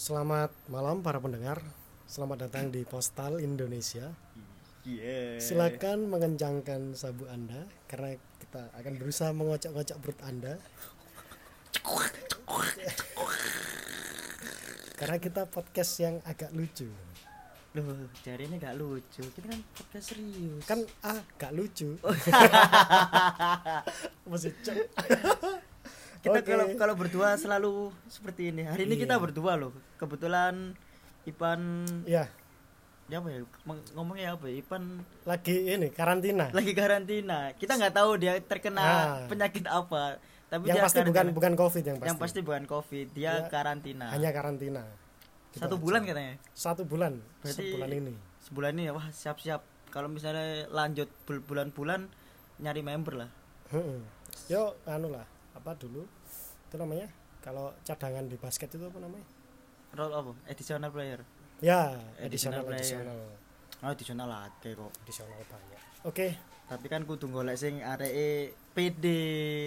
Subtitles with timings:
[0.00, 1.60] Selamat malam para pendengar.
[2.08, 4.08] Selamat datang di Postal Indonesia.
[4.88, 5.36] Iya.
[5.36, 10.56] Silakan mengencangkan sabu Anda karena kita akan berusaha mengocok-ngocok perut Anda.
[14.96, 16.88] Karena kita podcast yang agak lucu.
[17.76, 19.20] Loh, jari ini gak lucu.
[19.20, 20.64] Kita kan podcast serius.
[20.64, 22.00] Kan ah gak lucu.
[24.32, 24.80] Masih cok.
[26.20, 26.46] Kita Oke.
[26.46, 28.64] kalau kalau berdua selalu seperti ini.
[28.64, 29.02] Hari ini Iya.
[29.02, 29.72] kita berdua loh.
[29.96, 30.76] Kebetulan
[31.22, 31.60] Ipan
[32.04, 32.28] Ya,
[33.06, 33.44] ya apa ya?
[33.92, 34.56] Ngomongnya apa ya?
[34.58, 36.48] Ipan lagi ini karantina.
[36.50, 37.52] lagi karantina.
[37.54, 39.04] Kita nggak tahu dia terkena Ah.
[39.26, 40.16] penyakit apa.
[40.46, 41.36] Tapi Yang dia pasti bukan karantina.
[41.36, 42.08] bukan Covid yang pasti.
[42.08, 43.06] yang pasti bukan Covid.
[43.12, 44.06] Dia Dia karantina.
[44.10, 44.82] Hanya karantina.
[45.50, 45.82] Gitu Satu aja.
[45.82, 46.34] bulan katanya.
[46.52, 47.12] Satu bulan.
[47.40, 48.12] Berarti- Sebulan ini.
[48.40, 49.60] Sebulan ini wah siap-siap.
[49.88, 52.06] Kalau misalnya lanjut bul- bulan-bulan
[52.58, 53.30] nyari member lah.
[54.46, 56.06] Yo, anu lah, apa dulu?
[56.66, 57.08] Itu namanya
[57.40, 59.26] kalau cadangan di basket itu apa namanya?
[59.92, 60.30] Roll apa?
[60.46, 61.20] Additional player.
[61.58, 62.78] Ya, Additional additional player.
[62.78, 63.20] additional
[63.80, 64.90] Oh, additional kok.
[64.98, 65.80] additional banyak.
[66.02, 66.28] Oke,
[66.66, 69.04] Tapi kan kudu golek sing areke PD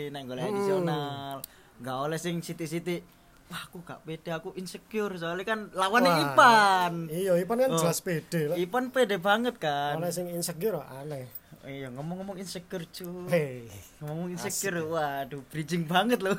[0.08, 0.56] nek golek Hmm.
[0.56, 1.36] additional.
[1.76, 3.04] Enggak oleh sing siti-siti.
[3.46, 6.94] Wah, aku gak pede, aku insecure soalnya kan lawannya Wah, Ipan.
[7.06, 7.78] Iya, Ipan kan Oh.
[7.78, 8.56] jelas pede lah.
[8.56, 10.00] Ipan pede banget kan.
[10.00, 11.28] Oleh sing insecure aneh.
[11.64, 13.08] Iya, ngomong-ngomong insecure cu.
[13.32, 13.72] Hei.
[14.04, 16.36] Ngomong insecure, waduh, bridging banget loh.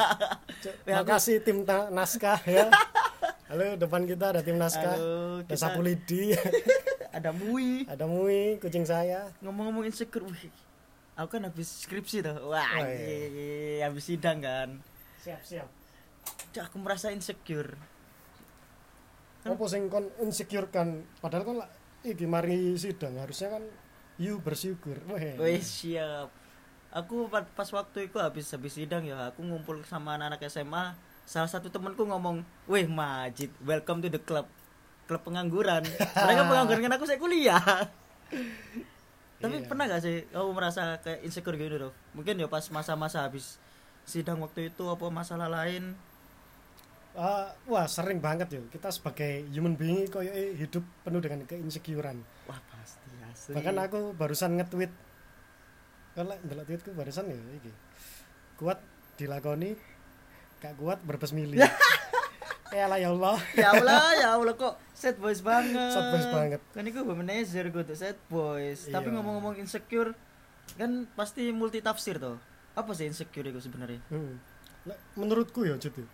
[0.62, 1.62] Cuk, Ya, Makasih tim
[1.94, 2.66] naskah ya.
[3.46, 4.98] Halo, depan kita ada tim naskah.
[4.98, 6.34] Halo, Ada kita- sapu lidi,
[7.16, 7.86] Ada Mui.
[7.86, 9.30] ada Mui, kucing saya.
[9.38, 10.50] Ngomong-ngomong insecure, wih.
[11.14, 12.50] Aku kan habis skripsi tuh.
[12.50, 13.86] Wah, Oh, iya.
[13.86, 14.82] habis sidang kan.
[15.22, 15.68] Siap, siap.
[16.50, 17.78] Cuk, aku merasa insecure.
[19.46, 21.06] Apa sing kon insecure kan?
[21.22, 21.70] Padahal kan lah
[22.02, 23.62] iki mari sidang harusnya kan
[24.16, 24.96] you bersyukur.
[25.08, 25.58] Weh.
[25.58, 26.28] Siap.
[26.90, 30.96] Aku pa- pas waktu itu habis habis sidang ya, aku ngumpul sama anak-anak SMA.
[31.22, 34.46] Salah satu temanku ngomong, "Wih Majid, welcome to the club."
[35.04, 35.84] Klub pengangguran.
[36.24, 37.62] Mereka pengangguran kan aku saya kuliah.
[39.36, 39.68] Tapi Iya.
[39.68, 41.92] pernah gak sih kamu merasa kayak insecure gitu tuh?
[42.16, 43.60] Mungkin ya pas masa-masa habis
[44.02, 45.92] sidang waktu itu apa masalah lain?
[47.16, 52.60] Ah, wah sering banget ya kita sebagai human being koyo hidup penuh dengan keinsecurean Wah
[52.68, 53.52] pasti asli.
[53.52, 54.92] bahkan aku barusan nge-tweet.
[56.12, 57.72] Kalau ndelok tweetku barusan ya iki.
[58.54, 58.80] Kuat
[59.16, 59.76] dilakoni
[60.56, 61.56] gak kuat berbes mili
[62.68, 63.36] ya lah ya Allah.
[63.52, 65.92] Ya Allah ya Allah kok sad boys banget.
[65.92, 66.60] Sad boys banget.
[66.72, 68.88] kan itu womanizer gue tuh sad boys.
[68.88, 69.14] Tapi Iya.
[69.16, 70.12] ngomong-ngomong insecure
[70.76, 72.36] kan pasti multi tafsir tuh
[72.72, 74.04] apa sih insecure itu sebenarnya?
[74.08, 74.36] Hmm.
[75.14, 76.04] Menurutku ya jadi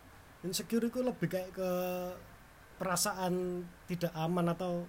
[0.42, 1.70] insecure itu lebih kayak ke
[2.78, 4.86] perasaan tidak aman atau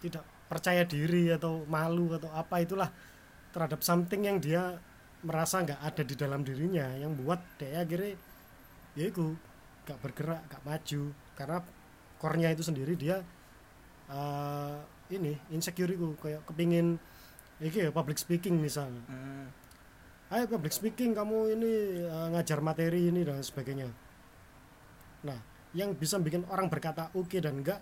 [0.00, 2.88] tidak percaya diri atau malu atau apa itulah
[3.52, 4.80] terhadap something yang dia
[5.20, 8.16] merasa nggak ada di dalam dirinya yang buat dia akhirnya
[8.96, 9.36] ya itu
[9.84, 11.02] gak bergerak gak maju.
[11.36, 11.58] Karena
[12.20, 13.20] core-nya itu sendiri dia
[14.12, 14.76] eh,
[15.16, 17.00] ini insecure itu kayak kepingin
[17.60, 19.46] iki ya public speaking misalnya hmm.
[20.32, 21.72] ayo public speaking kamu ini
[22.04, 23.88] eh, ngajar materi ini dan sebagainya
[25.20, 25.38] nah
[25.70, 27.78] yang bisa bikin orang berkata oke dan enggak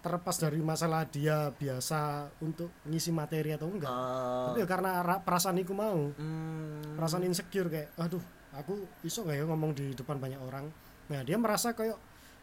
[0.00, 5.20] terlepas dari masalah dia biasa untuk ngisi materi atau enggak Oh, tapi ya karena ra-
[5.20, 6.96] perasaan itu mau hmm.
[6.96, 8.74] perasaan insecure kayak aduh aku
[9.04, 10.66] iso gak ya ngomong di depan banyak orang
[11.06, 12.00] nah dia merasa kayak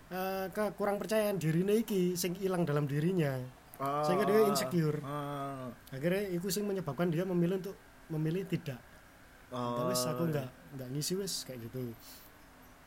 [0.07, 3.35] eh, ke kurang percayaan dirinya iki sing hilang dalam dirinya
[3.77, 4.01] Oh.
[4.01, 5.69] sehingga dia insecure Oh.
[5.93, 7.77] akhirnya itu sing menyebabkan dia memilih untuk
[8.09, 8.81] memilih tidak
[9.47, 9.79] Oh.
[9.79, 11.95] Tapi aku nggak nggak ngisi wis kayak gitu.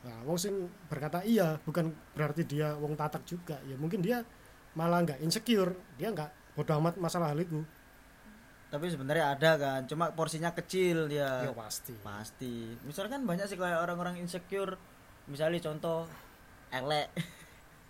[0.00, 0.54] Nah, wong sing
[0.88, 3.60] berkata iya bukan berarti dia wong tatak juga.
[3.68, 4.24] Ya mungkin dia
[4.72, 7.62] malah nggak insecure, dia nggak bodoh amat masalah hal itu.
[8.70, 11.42] tapi sebenarnya ada kan cuma porsinya kecil dia.
[11.42, 11.90] Ya pasti.
[12.06, 12.78] pasti.
[12.86, 14.78] Misalnya kan banyak sih kayak orang-orang insecure.
[15.26, 16.06] Misalnya contoh
[16.70, 17.10] elek.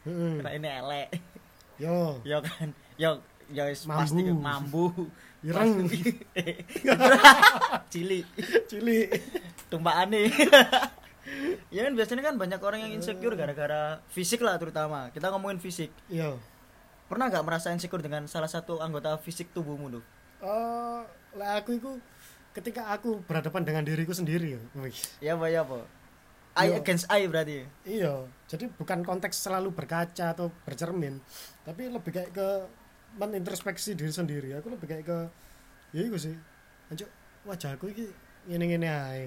[0.08, 0.40] Hmm.
[0.40, 1.08] karena ini elek.
[1.76, 2.72] Yo, ya kan
[3.50, 4.00] wis Mambu.
[4.00, 4.84] pasti mambu.
[5.48, 5.88] Ireng,
[7.92, 8.20] cili.
[8.68, 9.08] Cili.
[9.72, 10.28] tumpaane
[11.74, 15.90] ya kan biasanya kan banyak orang yang insecure gara-gara fisik lah terutama kita ngomongin fisik
[16.10, 16.38] Yo.
[17.06, 20.04] pernah nggak merasa insecure dengan salah satu anggota fisik tubuhmu tuh
[20.40, 21.00] Eh,
[21.36, 22.00] lah aku itu
[22.56, 24.60] ketika aku berhadapan dengan diriku sendiri ya.
[24.80, 24.96] Wih.
[25.20, 25.84] ya apa ya apa
[26.56, 26.80] eye Yo.
[26.80, 31.20] against eye berarti Iya, jadi bukan konteks selalu berkaca atau bercermin,
[31.62, 32.48] tapi lebih kayak ke
[33.20, 34.48] menintrospeksi diri sendiri.
[34.58, 35.18] Aku lebih kayak ke
[35.92, 36.34] ya itu sih.
[36.90, 37.06] Anjuk
[37.46, 38.08] wajahku ini
[38.50, 39.24] ngene-ngene ae.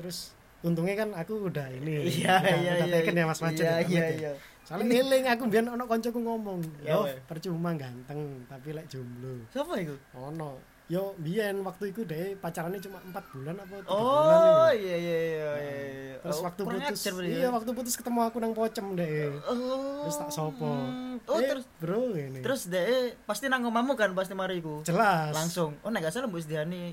[0.00, 0.32] Terus
[0.64, 2.08] untungnya kan aku udah ini.
[2.10, 4.08] iya iya udah iya ya Mas iya ya, iya pamit ya.
[4.10, 4.32] iya
[4.64, 7.20] Soalnya ngeling aku biar ono koncoku ngomong, "Yo, weh.
[7.22, 13.00] percuma ganteng, tapi lek jomblo." siapa itu Ono yo biyen waktu itu deh pacarannya cuma
[13.02, 15.52] empat bulan apa tiga bulan Oh iya iya iya iya.
[15.56, 16.16] iya.
[16.20, 17.32] terus Oh, waktu putus berarti ya?
[17.34, 20.04] iya waktu putus ketemu aku nang pocem deh Oh.
[20.04, 20.68] terus tak sopo
[21.24, 24.80] Oh Eh, terus bro ini terus deh pasti nang omamu kan pasti mari iku.
[24.80, 25.72] jelas Langsung.
[25.80, 26.92] Oh nek gak salah mbok Diani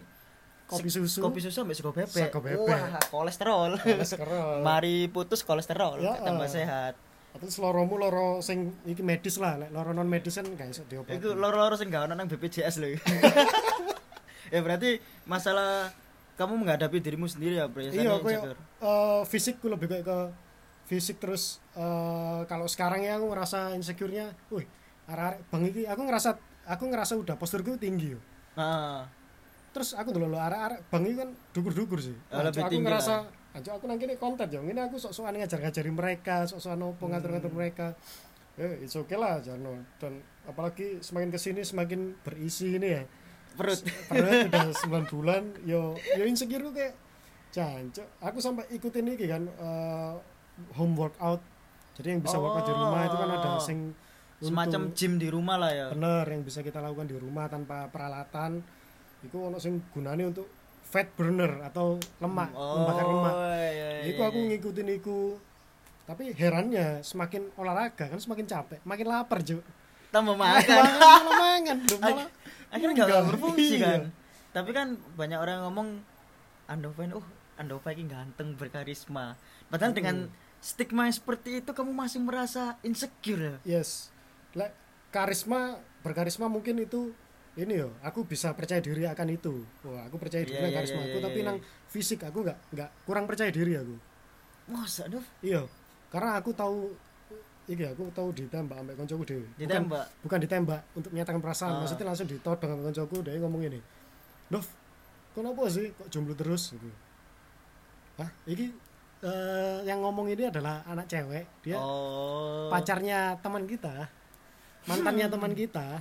[0.71, 2.31] kopi susu kopi susu ambek sego bebek.
[2.31, 2.63] Sego bebek.
[2.63, 3.75] Wah, kolesterol.
[3.77, 6.56] kolesterol Mari putus kolesterol, Ya, tambah eh.
[6.63, 6.94] sehat.
[7.31, 11.15] terus loromu loro sing iki medis lah lek loro non medis kan gak iso diobati
[11.15, 12.91] Iku loro-loro sing gak ono nang BPJS lho.
[14.53, 15.95] ya berarti masalah
[16.35, 17.88] kamu menghadapi dirimu sendiri ya, Bro.
[17.88, 18.27] iya aku
[18.83, 20.17] uh, fisikku lebih kayak ke
[20.91, 24.67] fisik terus eh, kalau sekarang ya aku ngerasa insecure-nya wih
[25.07, 26.29] arek-arek bang iki aku ngerasa
[26.67, 28.19] aku ngerasa udah posturku tinggi yo
[28.59, 29.00] Heeh.
[29.71, 33.15] Terus aku dulu arek-arek bang iki kan dukur-dukur sih Oh, lebih aku ngerasa
[33.51, 37.12] Anjo aku nang kene konten yo ngene aku sok-sokan ngajar-ngajari mereka sok-sokan opo Hmm.
[37.12, 37.88] ngatur-ngatur mereka
[38.53, 43.03] eh it's okay lah Jarno dan apalagi semakin ke sini semakin berisi ini ya
[43.51, 43.83] Perut.
[44.07, 45.81] Padahal udah 9 bulan yo
[46.13, 46.95] yo insecure ku kayak
[47.50, 50.13] jancuk aku sampai ikutin ini kan eh,
[50.74, 51.44] home workout
[51.94, 53.59] jadi yang bisa workout di rumah itu kan ada Oh.
[53.59, 53.91] sing
[54.41, 55.85] Semacam gym di rumah lah ya.
[55.94, 58.65] bener yang bisa kita lakukan di rumah tanpa peralatan
[59.21, 60.47] itu ono sing gunanya untuk
[60.83, 64.47] fat burner atau lemak membakar lemak iya, iya, Iku aku iya.
[64.57, 65.19] ngikutin iku
[66.03, 69.63] tapi herannya semakin olahraga kan semakin capek makin lapar juk
[70.12, 71.23] tambah makan makan.
[71.31, 72.27] malah belum malah
[72.71, 73.23] Akhirnya gak enggak.
[73.35, 73.83] berfungsi Iya.
[73.83, 74.01] kan.
[74.56, 74.88] Tapi kan
[75.19, 75.89] banyak orang yang ngomong
[76.71, 77.25] Andova oh
[77.59, 79.35] Andova ini ganteng berkarisma.
[79.67, 80.31] Padahal dengan
[80.63, 83.81] stigma yang seperti itu kamu masih merasa insecure ya.
[83.81, 84.13] yes
[84.53, 84.71] lek
[85.09, 87.12] karisma berkarisma mungkin itu
[87.51, 89.51] ini yo aku bisa percaya diri akan itu
[89.83, 91.48] wah aku percaya diri Iya, nang iya, karisma iya, aku iya, tapi iya.
[91.51, 91.57] nang
[91.92, 93.95] fisik aku nggak nggak kurang percaya diri aku
[94.71, 95.25] Masa Dov?
[95.44, 95.62] iya
[96.07, 96.95] karena aku tahu
[97.68, 100.06] iki aku tahu ditembak ambek koncoku dhewe bukan Ditembak.
[100.24, 101.80] bukan ditembak untuk menyatakan perasaan Ah.
[101.83, 103.80] maksudnya langsung ditodong sama koncoku dia ngomong ini
[104.48, 104.65] Dov
[105.36, 106.88] kenapa sih kok jomblo terus gitu
[108.19, 108.71] Hah iki
[109.24, 112.71] eh, yang ngomong ini adalah anak cewek dia oh.
[112.71, 114.07] pacarnya teman kita
[114.88, 116.00] mantannya teman kita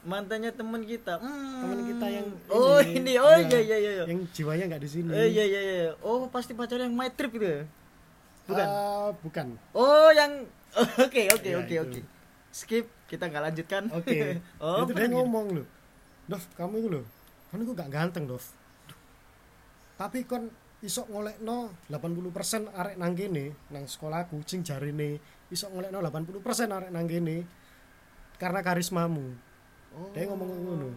[0.00, 1.16] Mantannya teman kita.
[1.16, 1.60] Hmm.
[1.60, 2.96] Teman kita yang Oh, ini.
[2.98, 3.12] ini.
[3.16, 3.60] Oh Iya.
[3.60, 4.04] iya iya iya.
[4.06, 5.90] yang jiwanya nggak di sini Eh, iya iya iya.
[6.00, 7.62] Oh, pasti pacarnya yang my trip itu ya?
[8.46, 8.66] Bukan.
[8.66, 10.32] Eh, bukan Oh, yang
[11.04, 12.00] Oke, oke, Ya, oke, oke.
[12.50, 13.82] Skip, kita nggak lanjutkan.
[13.90, 14.18] oke
[14.62, 15.66] oh, itu dia ngomong loh
[16.26, 17.04] Dov kamu itu loh
[17.46, 18.42] kan itu gak ganteng Dov
[19.96, 20.46] tapi kon
[20.80, 25.18] isok ngolekno 80% arek nang kene nang sekolahku sing jarine
[25.48, 26.40] isok ngolekno 80%
[26.72, 27.44] arek nang kene
[28.34, 29.34] karena karismamu
[29.90, 30.10] Oh.
[30.14, 30.90] dia ngomong ngono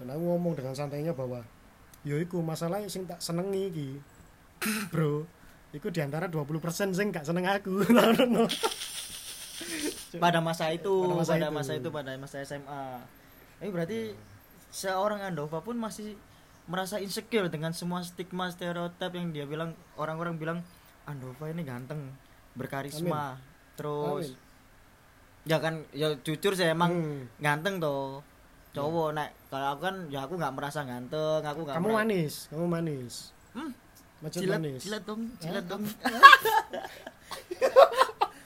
[0.00, 1.44] dan aku ngomong dengan santainya bahwa
[2.00, 3.88] yo iku masalah sing tak senengi iki
[4.92, 5.28] bro
[5.76, 7.84] iku di antara 20% sing gak seneng aku
[10.18, 11.86] pada masa itu, Pada pada masa masa, itu.
[11.86, 12.84] itu, pada masa SMA.
[13.62, 14.00] Ini berarti
[14.74, 16.18] seorang Andova pun masih
[16.66, 20.58] merasa insecure dengan semua stigma stereotip yang dia bilang orang-orang bilang
[21.06, 22.10] Andova ini ganteng,
[22.58, 23.38] berkarisma.
[23.78, 24.49] Terus Amin.
[25.42, 27.20] Ya kan ya jujur sih emang Hmm.
[27.38, 28.20] ganteng toh.
[28.70, 32.32] Cowok nek kalau aku kan ya aku nggak merasa ganteng, aku nggak kamu mera- manis
[32.46, 33.14] kamu manis
[33.50, 33.70] Hmm.
[34.20, 35.68] macam manis jilat dong, jilat Hah?
[35.68, 35.82] dong.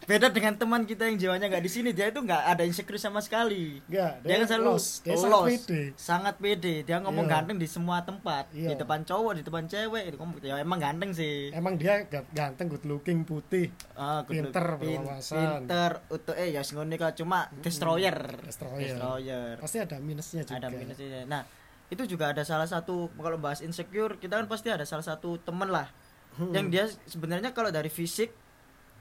[0.05, 3.19] Beda dengan teman kita yang jiwanya nggak di sini, dia itu nggak ada insecure sama
[3.19, 3.81] sekali.
[3.85, 4.87] Enggak, Dia kan selalu los.
[5.01, 5.83] Dia sangat pede.
[5.97, 6.75] sangat pede.
[6.83, 7.33] Dia ngomong Iya.
[7.35, 8.77] ganteng di semua tempat, di Iya.
[8.77, 10.03] depan cowok, di depan cewek.
[10.05, 11.49] Itu ngomong ya emang ganteng sih.
[11.51, 13.73] Emang dia ga- ganteng, good looking, putih.
[13.95, 14.85] Ah, good Pinter, look.
[15.01, 15.41] Berwawasan.
[15.65, 18.17] Pinter, utuh eh ya ngono nika cuma destroyer.
[18.45, 18.93] Destroyer.
[18.93, 19.55] Destroyer.
[19.57, 20.59] Pasti ada minusnya juga.
[20.59, 21.25] Ada minusnya.
[21.25, 21.43] Nah,
[21.87, 25.69] itu juga ada salah satu kalau bahas insecure, kita kan pasti ada salah satu temen
[25.69, 25.89] lah
[26.35, 26.51] Hmm.
[26.51, 28.35] yang dia sebenarnya kalau dari fisik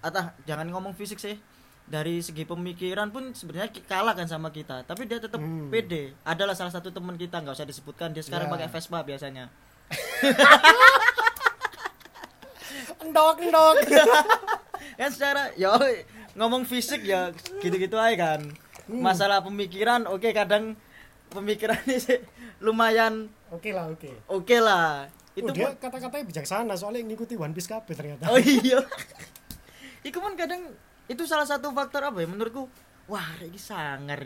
[0.04, 1.40] atau jangan ngomong fisik sih
[1.84, 5.68] dari segi pemikiran pun sebenarnya kalah kan sama kita tapi dia tetap Hmm.
[5.68, 8.52] pede adalah salah satu teman kita nggak usah disebutkan dia sekarang Ya.
[8.54, 9.48] pakai Vespa biasanya
[13.02, 13.74] Endok, endok.
[14.94, 15.74] kan secara ya
[16.34, 17.30] ngomong fisik ya
[17.60, 18.42] gitu-gitu aja kan
[18.84, 19.00] Hmm.
[19.00, 20.76] masalah pemikiran oke kadang
[21.30, 22.20] pemikirannya sih
[22.60, 24.10] lumayan Oke lah, oke.
[24.28, 28.28] oke lah itu Oh, dia kata-katanya bijaksana soalnya ngikuti One Piece kabeh ternyata.
[28.28, 28.84] Oh iya.
[30.04, 30.72] Iku kan kadang
[31.08, 32.68] itu salah satu faktor apa ya menurutku.
[33.08, 34.24] Wah, ini sangar.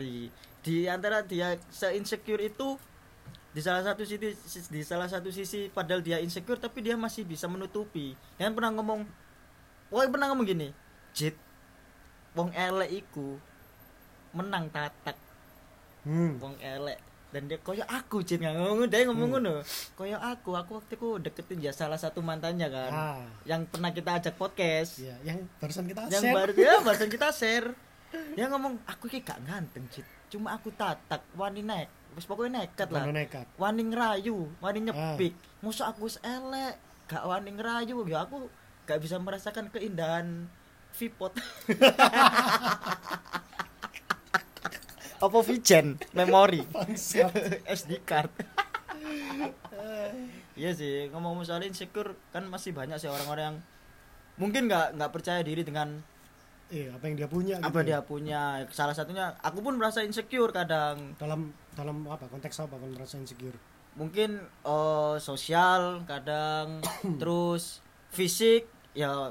[0.62, 2.78] Di antara dia se-insecure itu
[3.54, 4.36] di salah satu sisi
[4.70, 8.14] di salah satu sisi padahal dia insecure tapi dia masih bisa menutupi.
[8.38, 9.02] Yang pernah ngomong
[9.88, 10.68] Wah, pernah ngomong gini,
[11.16, 11.32] Jit,
[12.36, 13.40] wong elek iku
[14.36, 15.16] menang tatak
[16.06, 16.38] Hmm.
[16.38, 19.34] wong elek dan dia koyo aku Jit nggak ngomong dia ngomong Hmm.
[19.38, 19.54] ngono.
[19.92, 24.10] Koyo aku aku waktu itu deketin ya salah satu mantannya kan Ah, yang pernah kita
[24.14, 24.96] ajak podcast.
[24.98, 26.32] Iya, yang barusan kita yang share.
[26.34, 27.68] baru ya barusan kita share.
[28.32, 31.88] Dia ngomong aku ki gak ganteng cit cuma aku tatak wani naik.
[32.12, 33.04] Wis pokoknya nekat lah.
[33.04, 33.44] Nekat.
[33.54, 35.12] Wani ngerayu wani Ah.
[35.12, 35.36] nyepik.
[35.60, 38.04] Musuh aku elek gak wani ngerayu.
[38.04, 38.48] Ya aku
[38.84, 40.48] gak bisa merasakan keindahan
[40.90, 41.36] Vipot
[45.18, 46.62] apa Vigen memori.
[47.66, 48.30] SD card.
[50.58, 53.58] Iya sih ngomong soal insecure kan masih banyak sih orang-orang yang
[54.42, 56.02] mungkin nggak nggak percaya diri dengan
[56.68, 57.88] eh apa yang dia punya apa gitu.
[57.94, 58.42] dia punya.
[58.74, 61.14] Salah satunya aku pun merasa insecure kadang.
[61.14, 63.54] Dalam dalam apa konteks apa kalau merasa insecure?
[63.94, 66.82] Mungkin eh, sosial kadang
[67.22, 67.78] terus
[68.10, 68.66] fisik
[68.98, 69.30] ya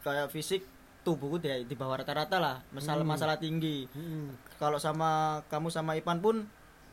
[0.00, 0.64] kayak fisik
[1.00, 3.10] tubuhku di, di bawah rata-rata lah masalah Hmm.
[3.10, 4.36] masalah tinggi Hmm.
[4.56, 6.44] kalau sama kamu sama Ipan pun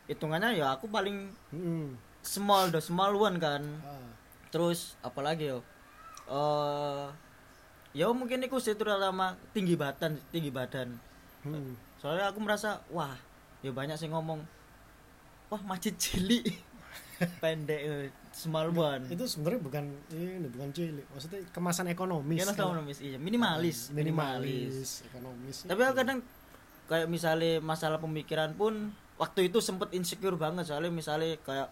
[0.06, 1.92] hitungannya ya aku paling Hmm.
[2.20, 4.08] small the small one kan Ah.
[4.48, 5.60] terus apalagi yo
[6.26, 7.06] eh
[7.94, 10.96] ya mungkin itu sih terutama tinggi badan tinggi badan
[11.40, 11.76] Hmm.
[11.96, 13.14] soalnya aku merasa wah
[13.60, 14.40] ya banyak sih ngomong
[15.48, 16.44] wah macet cilik
[17.18, 21.06] pendek eh, small one itu sebenarnya bukan ini bukan cilik.
[21.10, 22.38] Maksudnya kemasan ekonomis.
[22.38, 23.18] Ya ekonomis iya.
[23.18, 25.02] Minimalis minimalis.
[25.04, 25.66] ekonomis.
[25.66, 26.18] Tapi aku kadang
[26.86, 30.64] kayak misalnya masalah pemikiran pun waktu itu sempet insecure banget.
[30.64, 31.68] Soalnya misalnya kayak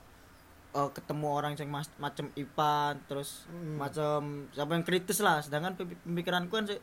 [0.72, 3.78] eh, ketemu orang yang mas- macam Ipan terus Hmm.
[3.78, 5.38] macam siapa yang kritis lah.
[5.38, 6.80] Sedangkan pem- pemikiranku kan sih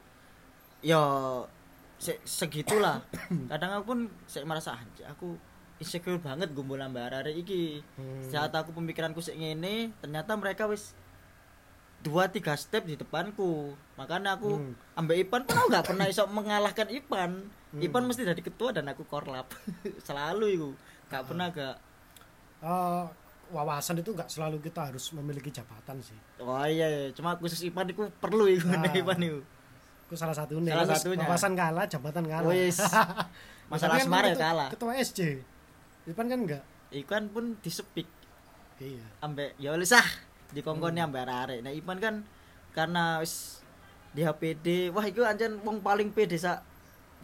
[0.80, 1.00] ya
[1.96, 3.04] se segitulah.
[3.52, 5.36] Kadang aku pun saya merasa anjir aku
[5.84, 8.24] insecure banget gumbul ambek arek iki Hmm.
[8.24, 10.96] saat aku pemikiranku sik ngene ternyata mereka wis
[12.00, 14.74] dua tiga step di depanku makanya aku Hmm.
[14.96, 17.32] ambek Ipan pun aku gak pernah iso mengalahkan Ipan
[17.70, 17.80] Hmm.
[17.80, 19.52] Ipan mesti jadi ketua dan aku korlap
[20.04, 20.70] selalu itu
[21.08, 21.76] gak pernah gak
[22.60, 23.06] Eh,
[23.50, 27.08] wawasan itu nggak selalu kita harus memiliki jabatan sih oh iya, iya.
[27.12, 28.88] cuma khusus Ipan itu perlu itu Ah.
[28.96, 29.44] Ipan itu
[30.04, 31.24] itu salah satunya Salah satunya.
[31.24, 32.80] wawasan kalah jabatan kalah Wis.
[33.72, 35.20] masalah Tapi kan asmara ya kalah ketua SC
[36.04, 36.64] Ipan kan enggak?
[36.92, 38.06] Ipan pun disepik.
[38.82, 39.06] Iya.
[39.24, 40.06] Ambek ya wis ah
[40.54, 42.16] dikongkoni ambek arek nah Ipan kan
[42.74, 43.64] karena wis
[44.14, 46.62] di HPD wah iku anjen wong paling pede sak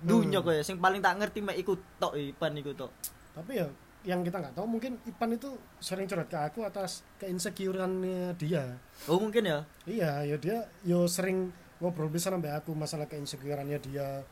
[0.02, 0.56] dunya Hmm.
[0.56, 2.92] ya sing paling tak ngerti mek iku tok Ipan iku tok.
[3.36, 3.68] Tapi ya
[4.08, 8.80] yang kita nggak tahu mungkin Ipan itu sering curhat ke aku atas keinsecureannya dia.
[9.12, 9.60] Oh mungkin ya?
[9.84, 10.58] Iya ya dia
[10.88, 11.52] yo sering
[11.84, 14.24] ngobrol bisa sampai aku masalah keinsecureannya dia.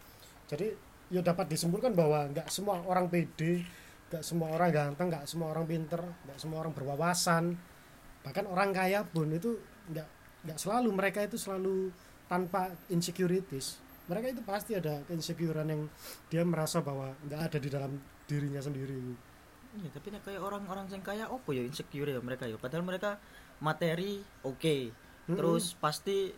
[0.47, 0.71] Jadi
[1.11, 3.67] yo dapat disimpulkan bahwa nggak semua orang pede
[4.07, 7.43] nggak semua orang ganteng nggak semua orang pinter nggak semua orang berwawasan.
[8.23, 9.59] Bahkan orang kaya pun itu
[9.91, 10.07] nggak
[10.47, 11.91] nggak selalu mereka itu selalu
[12.31, 13.79] tanpa insecurities.
[14.07, 15.81] Mereka itu pasti ada keinsecurean yang
[16.31, 17.91] dia merasa bahwa nggak ada di dalam
[18.23, 18.95] dirinya sendiri.
[19.77, 22.55] Iya, tapi kayak orang-orang yang kaya opo ya insecure ya mereka ya?
[22.55, 23.19] Padahal mereka
[23.59, 25.05] materi oke.
[25.27, 25.35] Mm-mm.
[25.35, 26.31] terus pasti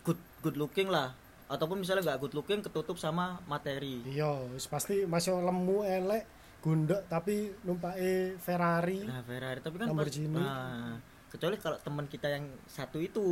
[0.00, 1.12] good good looking lah.
[1.52, 4.00] Ataupun misalnya nggak good looking ketutup sama materi.
[4.08, 6.24] Iya pasti masih lemu elek
[6.66, 9.62] gundek tapi numpake Ferrari nah Ferrari.
[9.62, 10.34] Tapi kan pas- Lamborghini.
[10.34, 13.22] nah, kecuali kalau teman kita yang satu itu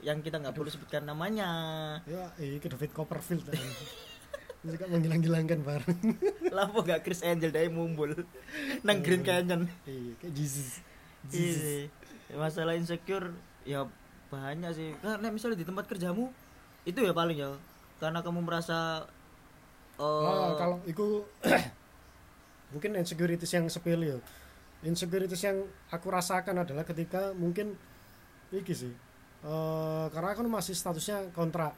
[0.00, 1.50] yang kita nggak perlu sebutkan namanya.
[2.04, 3.44] Ya eh ke David Copperfield.
[4.58, 6.00] Juga menghilang-hilangkan bareng
[6.50, 8.10] Lapo gak Chris Angel dari mumbul.
[8.84, 9.68] Nang Green Canyon.
[9.84, 10.80] Iya kayak Jesus.
[11.28, 11.86] Iya.
[12.34, 13.30] masalah insecure
[13.62, 13.84] ya
[14.28, 14.96] banyak sih.
[14.98, 16.32] Karena misalnya di tempat kerjamu
[16.82, 17.52] itu ya paling ya
[17.98, 19.04] karena kamu merasa
[19.94, 21.22] eh Ah, kalau itu
[22.74, 24.18] mungkin insecurities yang sepele ya
[24.84, 25.58] insecurities yang
[25.90, 27.74] aku rasakan adalah ketika mungkin
[28.54, 28.94] iki sih
[29.38, 31.74] eh karena aku masih statusnya kontrak.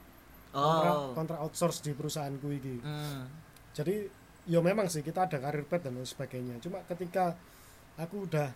[0.50, 1.14] Kontrak, oh.
[1.14, 2.82] kontrak outsource di perusahaanku iki.
[2.82, 3.22] Hmm.
[3.70, 4.10] jadi
[4.50, 6.58] ya memang sih kita ada karir path dan lain sebagainya.
[6.58, 7.38] Cuma ketika
[7.94, 8.50] aku udah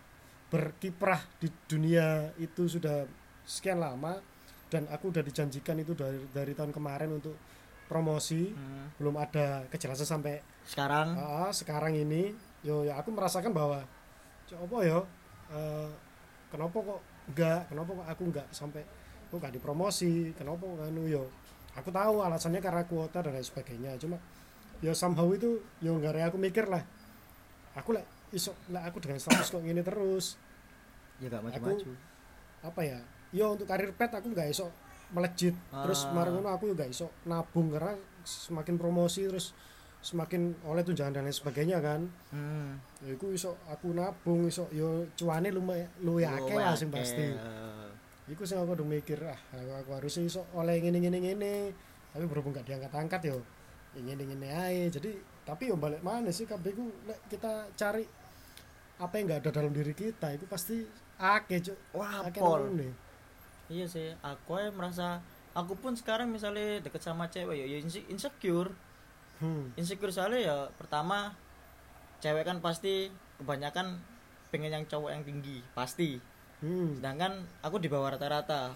[0.50, 3.06] berkiprah di dunia itu sudah
[3.46, 4.18] sekian lama
[4.72, 7.38] dan aku udah dijanjikan itu dari dari tahun kemarin untuk
[7.86, 8.90] promosi Hmm.
[8.96, 11.08] belum ada kejelasan sampai sekarang?
[11.16, 12.32] Ah, sekarang ini.
[12.64, 13.84] Yo ya aku merasakan bahwa
[14.48, 15.04] coba yo
[15.52, 15.90] eh,
[16.48, 17.60] kenapa kok enggak?
[17.68, 18.82] Kenapa kok aku enggak sampai
[19.28, 20.32] kok enggak dipromosi?
[20.32, 21.28] Kenapa kok anu yo?
[21.74, 23.98] Aku tahu alasannya karena kuota dan lain sebagainya.
[24.00, 24.16] Cuma
[24.80, 26.80] yo somehow itu yo nggak ada aku mikir lah.
[27.76, 30.40] Aku lah iso lah aku dengan status kok gini terus.
[31.22, 31.90] Ya gak maju-maju.
[32.64, 32.98] apa ya?
[33.28, 34.72] Yo untuk karir pet aku nggak iso
[35.12, 35.52] melejit.
[35.68, 36.10] Terus Ah.
[36.10, 37.92] kemarin ngono aku nggak iso nabung karena
[38.24, 39.52] semakin promosi terus
[40.04, 42.04] semakin oleh tunjangan dan lain sebagainya kan.
[42.28, 42.76] Hmm.
[43.00, 47.32] ya iku iso aku nabung iso yo cuane lumayan luwe akeh lah sing pasti.
[48.28, 51.18] iku sing aku udah mikir ah aku, aku harus iso oleh ngene ngene.
[51.24, 51.54] Ngene
[52.12, 53.40] tapi berhubung gak diangkat-angkat yo
[53.96, 54.92] ya ngene ngene ae.
[54.92, 55.16] Jadi
[55.48, 56.76] tapi yo balik mana sih kabeh
[57.08, 58.04] lek kita cari
[59.00, 60.84] apa yang gak ada dalam diri kita itu pasti
[61.16, 61.78] akeh cuk.
[61.96, 62.92] Wah ngene.
[63.72, 65.24] iya sih aku aja merasa
[65.56, 68.68] aku pun sekarang misalnya deket sama cewek ya, ya inse- insecure
[69.44, 69.76] hmm.
[69.76, 71.36] insecure soalnya ya pertama
[72.18, 74.00] cewek kan pasti kebanyakan
[74.48, 76.16] pengen yang cowok yang tinggi pasti.
[76.64, 76.96] Hmm.
[76.96, 78.72] sedangkan aku di bawah rata-rata.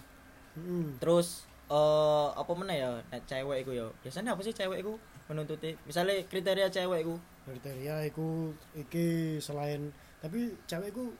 [0.59, 0.99] Hmm.
[1.01, 3.87] terus eh apa mana ya nah, cewek iku ya?
[4.05, 7.17] Biasanya apa sih cewek iku menuntuti misalnya kriteria cewek iku.
[7.49, 9.89] Kriteria iku iki selain
[10.21, 11.13] tapi cewek iku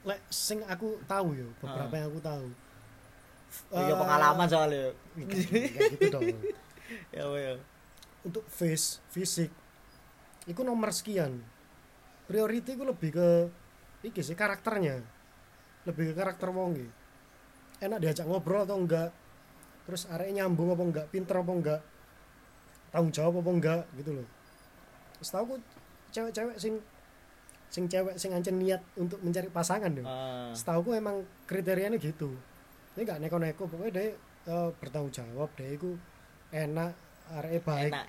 [0.00, 1.98] lek sing aku tahu yo beberapa Ah.
[2.00, 2.46] yang aku tahu.
[3.74, 6.24] Eh, pengalaman soalnya nggak gitu dong.
[7.14, 7.54] Ya ya
[8.22, 9.50] untuk face fisik.
[10.44, 11.40] Itu nomor sekian.
[12.26, 13.28] Priority itu lebih ke
[14.02, 15.00] iki sih karakternya.
[15.88, 16.88] Lebih ke karakter wong iki.
[17.80, 19.08] enak diajak ngobrol atau enggak?
[19.88, 21.06] Terus areknya nyambung apa enggak?
[21.08, 21.80] Pinter apa enggak?
[22.92, 23.82] Tanggung jawab apa enggak?
[23.96, 24.28] Gitu loh.
[25.24, 25.54] Setahu aku
[26.12, 26.74] cewek-cewek sing
[27.72, 30.50] sing cewek sing ancen niat untuk mencari pasangan deh Ah.
[30.52, 32.34] setahu aku emang kriterianya gitu.
[32.92, 34.04] Dia nggak neko-neko pokoknya dia
[34.44, 35.48] eh, bertanggung jawab.
[35.56, 35.96] Dia itu
[36.50, 36.92] enak
[37.32, 37.90] arek baik.
[37.90, 38.06] Enak.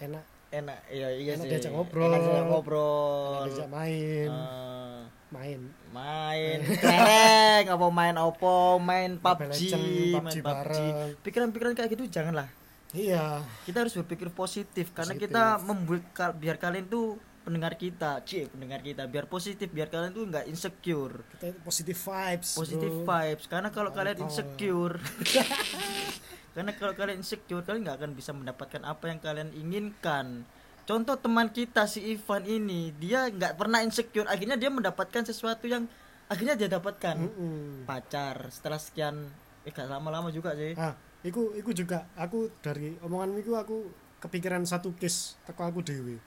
[0.00, 0.24] Enak.
[0.50, 0.78] Enak.
[0.86, 1.50] Iya iya Enak sih.
[1.50, 2.08] diajak ngobrol.
[2.08, 3.32] enak diajak ngobrol.
[3.34, 4.30] enak diajak main.
[4.30, 5.00] Ah,
[5.30, 5.60] main.
[5.90, 6.58] Main.
[6.82, 8.76] Kereng apa main opo?
[8.78, 10.94] Main PUBG Legends, main PUBG PUBG bareng.
[11.22, 12.48] pikiran-pikiran kayak gitu janganlah.
[12.92, 13.40] Iya.
[13.64, 15.28] Kita harus berpikir positif karena Positif.
[15.30, 16.02] kita membuat
[16.36, 18.20] biar kalian tuh pendengar kita.
[18.22, 19.08] Cie pendengar kita.
[19.08, 21.24] Biar positif biar kalian tuh nggak insecure.
[21.32, 23.08] Kita itu positive vibes positive bro.
[23.08, 23.44] vibes.
[23.46, 24.28] Karena kalau kalian Mantap.
[24.28, 25.00] insecure
[26.52, 30.44] karena kalau kalian insecure kalian nggak akan bisa mendapatkan apa yang kalian inginkan.
[30.82, 34.26] Contoh teman kita si Ivan ini dia nggak pernah insecure.
[34.28, 35.86] Akhirnya dia mendapatkan sesuatu yang
[36.26, 37.16] akhirnya dia dapatkan.
[37.16, 37.88] Mm-mm.
[37.88, 39.28] pacar setelah sekian
[39.62, 40.74] eh gak lama-lama juga sih.
[40.74, 40.92] Ah
[41.22, 43.76] iku iku juga aku dari omongan iku aku
[44.18, 46.18] kepikiran satu case teko aku dewi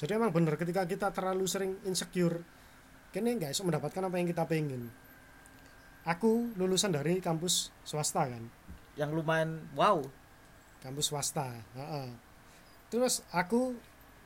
[0.00, 2.40] jadi emang bener ketika kita terlalu sering insecure
[3.12, 4.88] kini nggak bisa mendapatkan apa yang kita pengen.
[6.08, 8.48] Aku lulusan dari kampus swasta kan
[8.98, 10.02] yang lumayan wow.
[10.80, 12.08] Kampus swasta heeh.
[12.90, 13.76] terus aku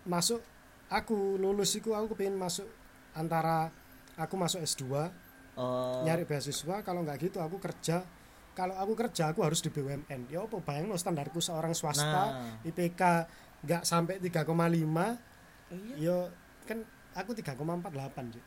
[0.08, 0.40] masuk
[0.88, 2.64] aku lulus iku aku kepingin masuk
[3.12, 3.68] antara
[4.14, 4.84] aku masuk S2
[5.58, 6.02] oh.
[6.06, 6.80] nyari beasiswa.
[6.86, 8.06] Kalau nggak gitu aku kerja.
[8.54, 12.62] Kalau aku kerja aku harus di BUMN ya apa bayang lo standarku seorang swasta Nah.
[12.62, 13.02] IPK
[13.66, 14.46] nggak sampai 3,5
[15.74, 15.94] iya.
[15.98, 16.30] Yo
[16.62, 16.86] kan
[17.18, 17.58] aku 3,48
[18.30, 18.44] Cuk.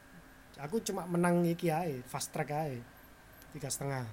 [0.57, 2.79] aku cuma menang iki ae fast track ae.
[3.51, 4.07] Tiga setengah.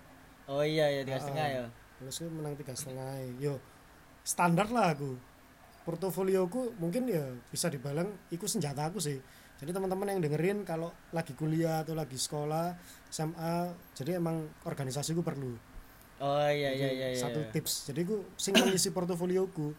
[0.51, 1.65] Oh iya ya tiga Ah, setengah ya
[2.05, 3.57] terus aku menang tiga setengah yo
[4.25, 5.17] standar lah aku.
[5.85, 9.21] Portofolioku mungkin ya bisa dibilang itu senjata aku sih.
[9.61, 12.73] Jadi teman-teman yang dengerin kalau lagi kuliah atau lagi sekolah
[13.13, 15.53] SMA jadi emang organisasiku perlu.
[16.25, 17.93] Oh iya iya iya iya satu tips.
[17.93, 19.77] Jadi aku sing mengisi portofolioku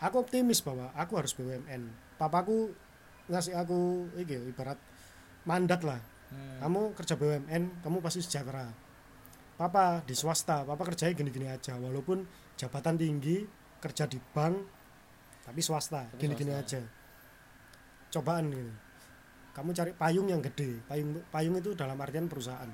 [0.00, 1.88] aku optimis bahwa aku harus BUMN
[2.20, 2.72] papaku
[3.26, 4.78] ngasih aku iki ibarat
[5.48, 6.00] mandat lah.
[6.26, 6.58] Hmm.
[6.58, 8.66] kamu kerja BUMN kamu pasti sejahtera
[9.56, 11.74] papa di swasta papa kerjanya gini-gini aja.
[11.80, 12.22] Walaupun
[12.56, 13.44] jabatan tinggi
[13.80, 14.56] kerja di bank
[15.44, 16.80] tapi swasta gini-gini aja.
[18.12, 18.72] Cobaan gitu.
[19.56, 20.84] Kamu cari payung yang gede.
[20.84, 22.68] Payung payung itu dalam artian perusahaan.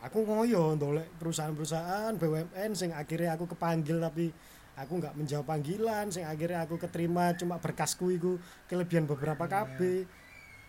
[0.00, 4.32] Aku ngoyo ndolek perusahaan-perusahaan BUMN sing akhirnya aku kepanggil tapi
[4.80, 6.08] aku nggak menjawab panggilan.
[6.08, 10.08] Sing akhirnya aku keterima cuma berkasku iku kelebihan beberapa KB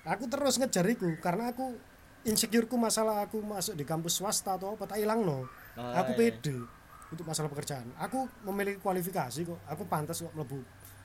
[0.06, 1.78] aku terus ngejar iku karena aku
[2.28, 5.46] insecureku masalah aku masuk di kampus swasta atau apa tak hilang no.
[5.78, 6.34] Oh, aku iya.
[6.34, 6.58] pede
[7.12, 7.88] untuk masalah pekerjaan.
[8.00, 9.60] Aku memiliki kualifikasi kok.
[9.68, 10.60] Aku pantas kok melebu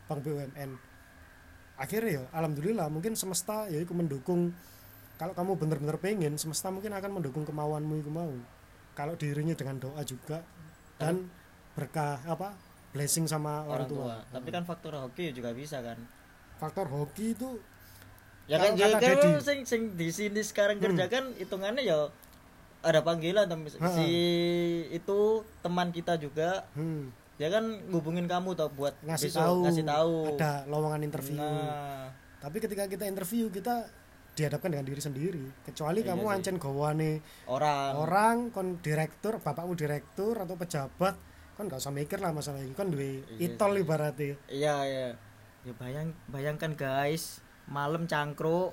[0.06, 0.96] bank BUMN
[1.76, 4.52] akhirnya ya alhamdulillah mungkin semesta ya iku mendukung.
[5.16, 8.32] Kalau kamu bener-bener pengen semesta mungkin akan mendukung kemauanmu itu mau.
[8.92, 10.44] Kalau diiringi dengan doa juga
[11.00, 11.28] dan
[11.72, 12.52] berkah apa
[12.92, 14.16] blessing sama orang orang, tua, tua.
[14.36, 15.96] Tapi kan faktor hoki juga bisa kan?
[16.60, 17.60] Faktor hoki itu
[18.46, 19.38] ya kan jadi kan?
[19.38, 20.84] Sing sing di sini sekarang Hmm.
[20.90, 22.10] kerja kan hitungannya ya
[22.80, 23.88] ada panggilan Ha.
[23.90, 24.08] si
[24.88, 25.18] itu
[25.60, 26.62] teman kita juga.
[26.72, 29.58] Hmm, dia kan ngubungin kamu tau buat ngasih besok tahu.
[29.64, 30.16] ngasih tahu.
[30.32, 31.36] Ada lowongan interview.
[31.36, 32.08] Nah.
[32.38, 33.90] Tapi ketika kita interview kita
[34.32, 35.44] dihadapkan dengan diri sendiri.
[35.64, 36.34] Kecuali Iya kamu sih.
[36.36, 37.12] ancen gawane
[37.46, 37.92] orang.
[37.96, 41.16] Orang kon direktur bapakmu direktur atau pejabat
[41.56, 42.70] kon gak usah mikir lah masalah ini.
[42.70, 43.82] Kon duwe Iya itol sih.
[43.82, 44.34] ibaratnya.
[44.46, 45.08] Iya iya.
[45.64, 48.72] Ya bayang bayangkan guys malam cangkruk.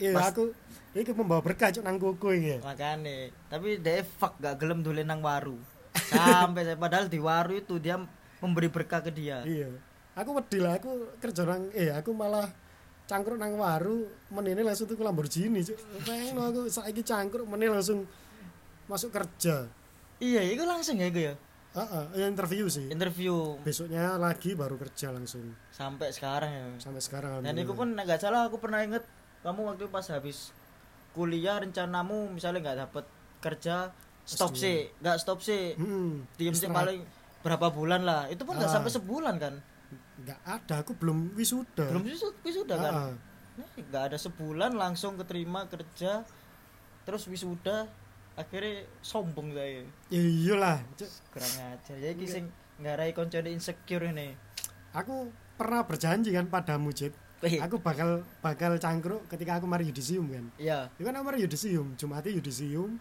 [0.00, 0.54] Iya Mas- aku
[0.96, 2.56] iki membawa berkah cuk nang kuku iki.
[2.64, 3.30] Makane.
[3.46, 5.58] Tapi dia fuck gak gelem dolen nang waru.
[6.10, 8.00] Sampai saya padahal di waru itu dia
[8.40, 9.44] memberi berkah ke dia.
[9.44, 9.70] Iya.
[10.18, 12.48] Aku wedi lah aku kerja nang eh aku malah
[13.06, 15.78] cangkruk nang waru menene langsung tuku Lamborghini cuk.
[16.08, 18.08] Pengen aku saiki cangkruk menene langsung
[18.88, 19.68] masuk kerja.
[20.20, 21.34] Iya itu langsung ya itu ya
[21.70, 22.90] Heeh, ya interview sih.
[22.90, 23.54] Interview.
[23.62, 25.54] Besoknya lagi baru kerja langsung.
[25.70, 26.64] Sampai sekarang ya.
[26.82, 29.06] Sampai sekarang dan itu pun nggak salah aku pernah inget
[29.40, 30.50] kamu waktu pas habis
[31.10, 33.04] kuliah rencanamu misalnya nggak dapet
[33.38, 33.94] kerja
[34.26, 34.58] stop S2.
[34.58, 34.78] sih.
[34.98, 35.78] Nggak stop sih.
[35.78, 37.06] Hmm, diem sih paling
[37.40, 38.26] berapa bulan lah.
[38.26, 38.74] Itu pun nggak Ah.
[38.74, 39.54] sampai sebulan kan?
[40.20, 41.86] Nggak ada aku belum wisuda.
[41.86, 42.92] Belum wisuda wisuda kan.
[42.92, 43.14] Nah,
[43.78, 46.26] nggak ada sebulan langsung keterima kerja
[47.02, 47.86] terus wisuda
[48.38, 49.82] akhirnya sombong saya.
[50.12, 50.78] Ya iyalah
[51.30, 51.96] kurang ajar.
[51.98, 54.34] Ya iki sing ngarai koncone insecure ini.
[54.94, 60.44] Aku pernah berjanji kan padamu Jit aku bakal bakal cangkruk ketika aku mari yudisium kan.
[60.60, 60.92] Iya.
[61.00, 63.00] Itu kan aku mari yudisium Jumatnya yudisium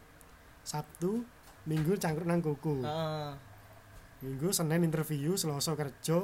[0.64, 1.28] Sabtu
[1.68, 3.32] Minggu cangkruk nang koko Heeh.
[4.24, 6.24] Minggu Senin interview Selasa kerja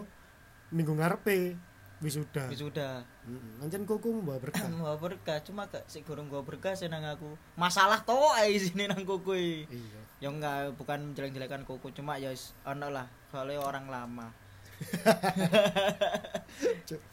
[0.72, 1.60] Minggu ngarepe
[2.00, 2.48] wisuda.
[2.48, 3.04] Wisuda
[3.58, 4.70] Ancen koko membawa berkah?
[4.78, 7.34] Mau berkah cuma gak sik gorong gua berkah sih nang aku.
[7.58, 9.66] Masalah to ae sini nang koko iki.
[9.74, 10.02] iya.
[10.22, 12.30] Ya enggak bukan jelek-jelekan koko cuma ya
[12.70, 14.28] ono lah soalnya orang lama.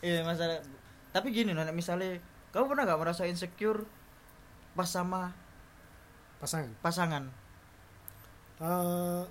[0.04, 0.62] Iya masalah.
[1.10, 2.20] Tapi gini Nana misalnya
[2.54, 3.88] kamu pernah gak merasa insecure
[4.76, 5.32] pas sama
[6.38, 6.72] pasangan?
[6.84, 7.24] pasangan?
[8.60, 9.24] Eh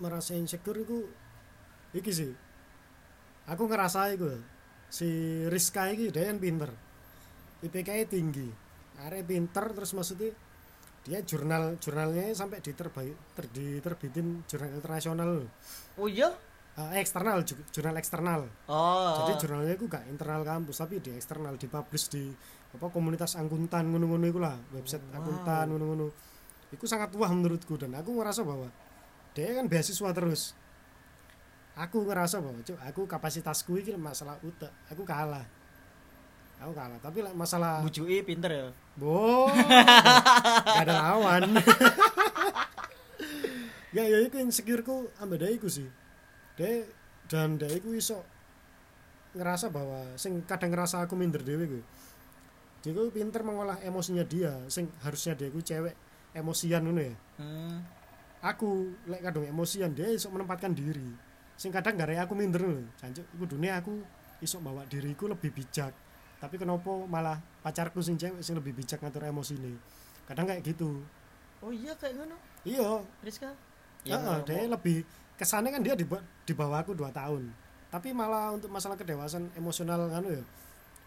[0.00, 1.06] merasa insecure itu
[1.92, 2.32] iki sih.
[3.46, 4.32] Aku ngerasa iku
[4.92, 5.08] si
[5.48, 6.68] Rizka iki dia kan pinter
[7.64, 8.48] IPK -nya tinggi.
[9.00, 10.36] Arek pinter terus maksudnya
[11.02, 15.32] dia jurnal jurnalnya sampai diterbaik ter, diterbitin jurnal internasional.
[15.96, 16.30] Oh iya?
[16.72, 18.46] Eh, eksternal ju- jurnal eksternal.
[18.68, 19.16] Oh.
[19.24, 22.32] Jadi jurnalnya itu gak internal kampus tapi di eksternal dipublish di
[22.72, 24.56] apa komunitas angkutan ngono-ngono iku lah.
[24.72, 25.16] Website Wow.
[25.20, 26.06] angkutan ngono-ngono.
[26.72, 28.68] Itu sangat wah menurutku dan aku ngerasa bahwa
[29.32, 30.56] dia kan beasiswa terus
[31.78, 35.44] aku ngerasa bahwa cuk aku kapasitasku ini masalah utek aku kalah
[36.60, 39.48] aku kalah tapi lah masalah bujui pinter ya Bo,
[40.76, 41.48] gak ada lawan.
[43.96, 45.88] ya ya itu insecureku ambek dia sih.
[46.60, 46.84] Dia
[47.24, 48.20] dan dia iku iso
[49.32, 51.84] ngerasa bahwa sing kadang ngerasa aku minder dhewe gue.
[52.84, 55.96] Dia pinter mengolah emosinya dia, sing harusnya dia iku cewek
[56.36, 57.16] emosian ngono ya.
[57.40, 57.76] hmm.
[58.44, 61.31] Aku lek kadang emosian dia iso menempatkan diri.
[61.56, 62.82] Sing kadang gara aku minder lho.
[62.98, 64.02] Jancuk iku dunia aku
[64.42, 65.94] iso bawa diriku lebih bijak.
[66.42, 69.76] Tapi kenapa malah pacarku sing cewek sing lebih bijak ngatur emosi nih.
[70.26, 71.02] Kadang kayak gitu.
[71.62, 72.34] oh iya kayak ngono
[72.66, 73.54] Iya, Rizka
[74.02, 75.06] ya, mau- dia lebih
[75.38, 76.02] kesannya kan dia di,
[76.42, 77.46] di bawah aku 2 tahun.
[77.86, 80.42] Tapi malah untuk masalah kedewasaan emosional kan ya.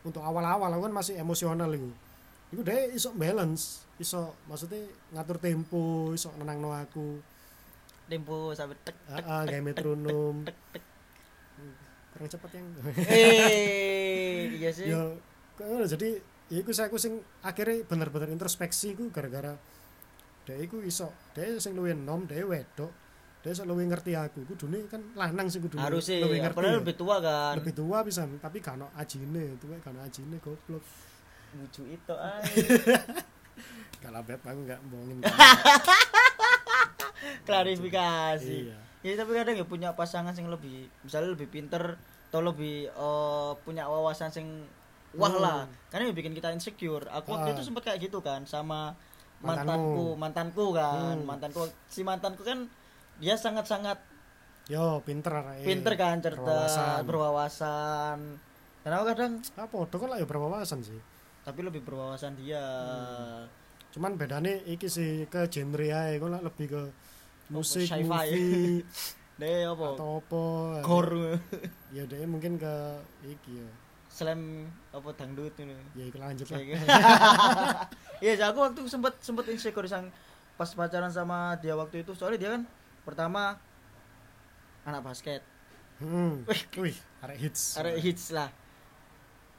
[0.07, 1.91] Untuk awal-awal aku kan masih emosional itu.
[2.55, 4.79] Iku dia iso balance, iso maksudnya
[5.11, 7.19] ngatur tempo, iso nenangno aku.
[8.05, 10.45] Tempo sampai tek Heeh, gawe metronom.
[10.45, 10.83] tek tek
[12.15, 12.67] Kurang cepat yang.
[13.11, 14.87] eh iya sih.
[14.87, 15.03] Ya
[15.83, 19.59] jadi ya iku saya sing akhirnya bener-bener introspeksi ku gara-gara
[20.47, 22.93] dia iku iso dia sing luwih nom dia wedok
[23.43, 24.47] dia iso luwih ngerti aku.
[24.47, 26.79] Kudune kan lanang sing kudu harus sih luwih ngerti ya.
[26.79, 27.53] lebih tua kan.
[27.59, 30.83] Lebih tua bisa tapi gak ono ajine gak ono ajine goblok.
[31.59, 32.43] Lucu itu ay.
[34.03, 35.19] Kalau beb aku gak bohongin
[37.45, 41.93] klarifikasi iya ya tapi kadang ya punya pasangan yang lebih misalnya lebih pinter
[42.27, 44.65] atau lebih eh, punya wawasan sing
[45.13, 45.39] wah Hmm.
[45.39, 47.55] lah karena ya bikin kita insecure aku waktu Ah.
[47.55, 48.91] itu sempat kayak gitu kan sama
[49.37, 49.69] Mantanmu.
[49.69, 51.23] mantanku mantanku kan Hmm.
[51.23, 52.65] mantanku si mantanku kan
[53.15, 54.01] dia sangat sangat
[54.65, 56.73] yo pinter arek pinter kan cerdas
[57.05, 58.41] berwawasan.
[58.83, 60.97] aku kadang apa podo kan lah ya berwawasan sih
[61.41, 63.45] tapi lebih berwawasan dia Hmm.
[63.93, 66.81] cuman bedane iki sih ke genre kok lah lebih ke
[67.49, 68.81] musik movie
[69.41, 69.99] deh apa?
[69.99, 70.43] atau apa
[70.79, 71.35] core
[71.91, 72.73] ya dia mungkin ke
[73.27, 73.69] iki ya.
[74.07, 76.61] Slam apa dangdut ini ya iku lanjut lah.
[76.63, 76.79] Gitu.
[78.23, 80.07] Iya, sih, aku waktu sempet sempet insecure sang
[80.55, 82.63] pas pacaran sama dia waktu itu soalnya dia kan
[83.03, 83.59] pertama
[84.87, 85.43] anak basket,
[85.99, 86.47] hmm.
[86.79, 86.95] wih.
[87.27, 87.75] Arek hits.
[87.75, 88.49] Ada hits lah.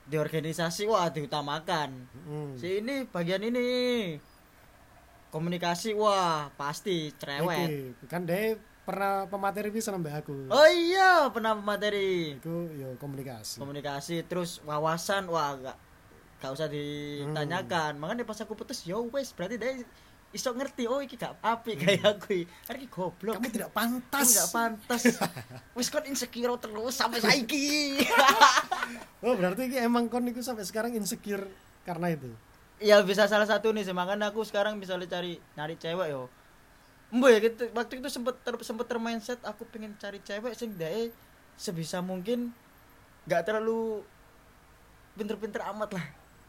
[0.09, 1.91] Di organisasi wah diutamakan.
[2.25, 2.55] Hmm.
[2.57, 3.67] si ini bagian ini
[5.31, 7.69] komunikasi wah pasti cerewet.
[7.69, 10.47] Iki, kan dia pernah pemateri bisa nambah aku.
[10.47, 13.59] Oh iya pernah materi iku yo komunikasi.
[13.59, 15.77] Komunikasi terus wawasan wah gak
[16.39, 17.99] gak usah ditanyakan.
[17.99, 19.83] Makanya pas aku putus yo wes berarti dia
[20.31, 23.43] iso ngerti oh iki gak api kayak aku hari iki goblok.
[23.43, 25.03] Kamu tidak Kamu pantas gak pantas.
[25.77, 27.67] Wis kon insecure terus sampai saiki.
[29.27, 31.51] Oh berarti iki emang kon iku sampai sekarang insecure
[31.83, 32.31] karena itu
[32.83, 33.95] ya bisa salah satu nih sih.
[33.97, 36.29] Makanya aku sekarang misalnya cari nyari cewek yo.
[37.15, 41.15] Mbak ya gitu, waktu itu sempet ter, sempet termindset aku pengen cari cewek sing dae
[41.55, 42.51] sebisa mungkin
[43.31, 44.03] gak terlalu
[45.15, 46.07] pinter-pinter amat lah.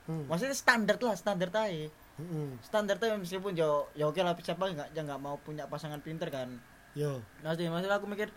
[0.08, 0.24] Hmm.
[0.32, 2.58] maksudnya standar lah standar aja Hmm.
[2.66, 6.34] standar tuh meskipun yo ya oke lah siapa nggak ya nggak mau punya pasangan pinter
[6.34, 6.50] kan.
[6.98, 7.22] Yo.
[7.46, 8.34] Nanti maksudnya aku mikir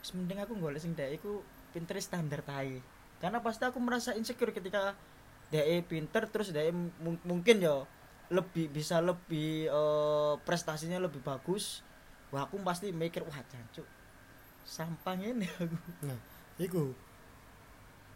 [0.00, 1.44] "Wis mending aku nggak sing dek iku
[1.76, 2.80] pinter standar tai.
[3.20, 4.96] Karena pasti aku merasa insecure ketika
[5.50, 7.84] dek pinter terus dek mung- mungkin yo
[8.30, 11.82] lebih bisa lebih eh, prestasinya lebih bagus
[12.30, 13.86] wah aku pasti mikir wah jancuk
[14.62, 16.18] sampah ini aku nah
[16.56, 16.94] iku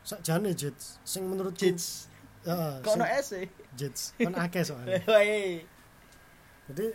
[0.02, 2.06] sakjane jet sing menurutku Jits.
[2.44, 3.46] Ya, Kok ono sing- S sih?
[3.72, 5.64] jits kan akeh soalnya Woi.
[6.68, 6.86] jadi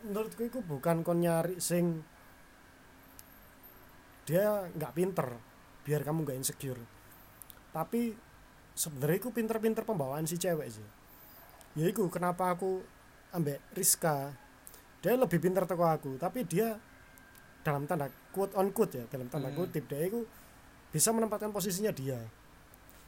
[0.00, 2.06] menurutku itu bukan kon nyari sing
[4.24, 5.28] dia nggak pinter
[5.84, 6.80] biar kamu nggak insecure
[7.68, 8.16] tapi
[8.74, 10.86] sebenarnya itu pinter-pinter pembawaan si cewek sih
[11.74, 12.82] ya itu kenapa aku
[13.30, 14.34] ambek Rizka
[14.98, 16.78] dia lebih pinter teko aku tapi dia
[17.64, 19.58] dalam tanda quote on quote ya dalam tanda Hmm.
[19.58, 20.26] kutip dia itu
[20.90, 22.18] bisa menempatkan posisinya dia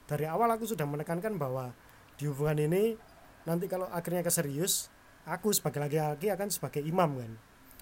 [0.06, 1.70] dari awal aku sudah menekankan bahwa
[2.16, 2.94] di hubungan ini
[3.44, 4.88] nanti kalau akhirnya ke serius
[5.26, 7.32] aku sebagai laki-laki akan sebagai imam kan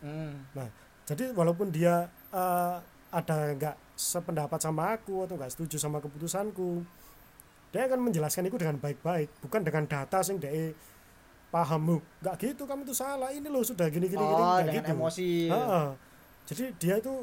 [0.05, 0.69] Hmm.
[1.09, 2.77] jadi walaupun dia eh,
[3.09, 6.83] ada nggak sependapat sama aku atau nggak setuju sama keputusanku
[7.75, 10.71] dia akan menjelaskan itu dengan baik-baik bukan dengan data sing dia
[11.51, 13.31] paham "Loh, nggak gitu kamu tuh salah.
[13.31, 14.91] Ini loh sudah gini gini gini Oh, dengan gitu.
[14.95, 15.31] emosi.
[15.51, 15.87] Heeh.
[16.45, 17.15] jadi dia itu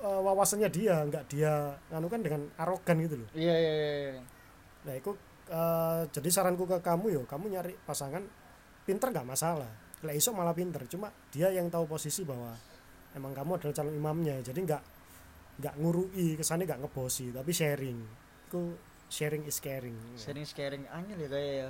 [0.00, 3.28] eh, wawasannya dia nggak dia nganu kan dengan arogan gitu loh.
[3.32, 4.20] Iya iya iya.
[4.80, 5.12] nah itu
[5.48, 8.24] eh, jadi saranku ke kamu yo kamu nyari pasangan
[8.84, 9.68] pinter nggak masalah.
[10.04, 10.80] Lah iso malah pinter.
[10.88, 12.56] Cuma dia yang tahu posisi bahwa
[13.12, 14.40] emang kamu adalah calon imamnya.
[14.40, 14.82] Jadi nggak
[15.60, 17.98] nggak ngurui kesannya nggak ngebosi tapi sharing.
[18.48, 18.72] Itu
[19.10, 21.68] sharing is caring Sharing sharing angel ya kayak ya.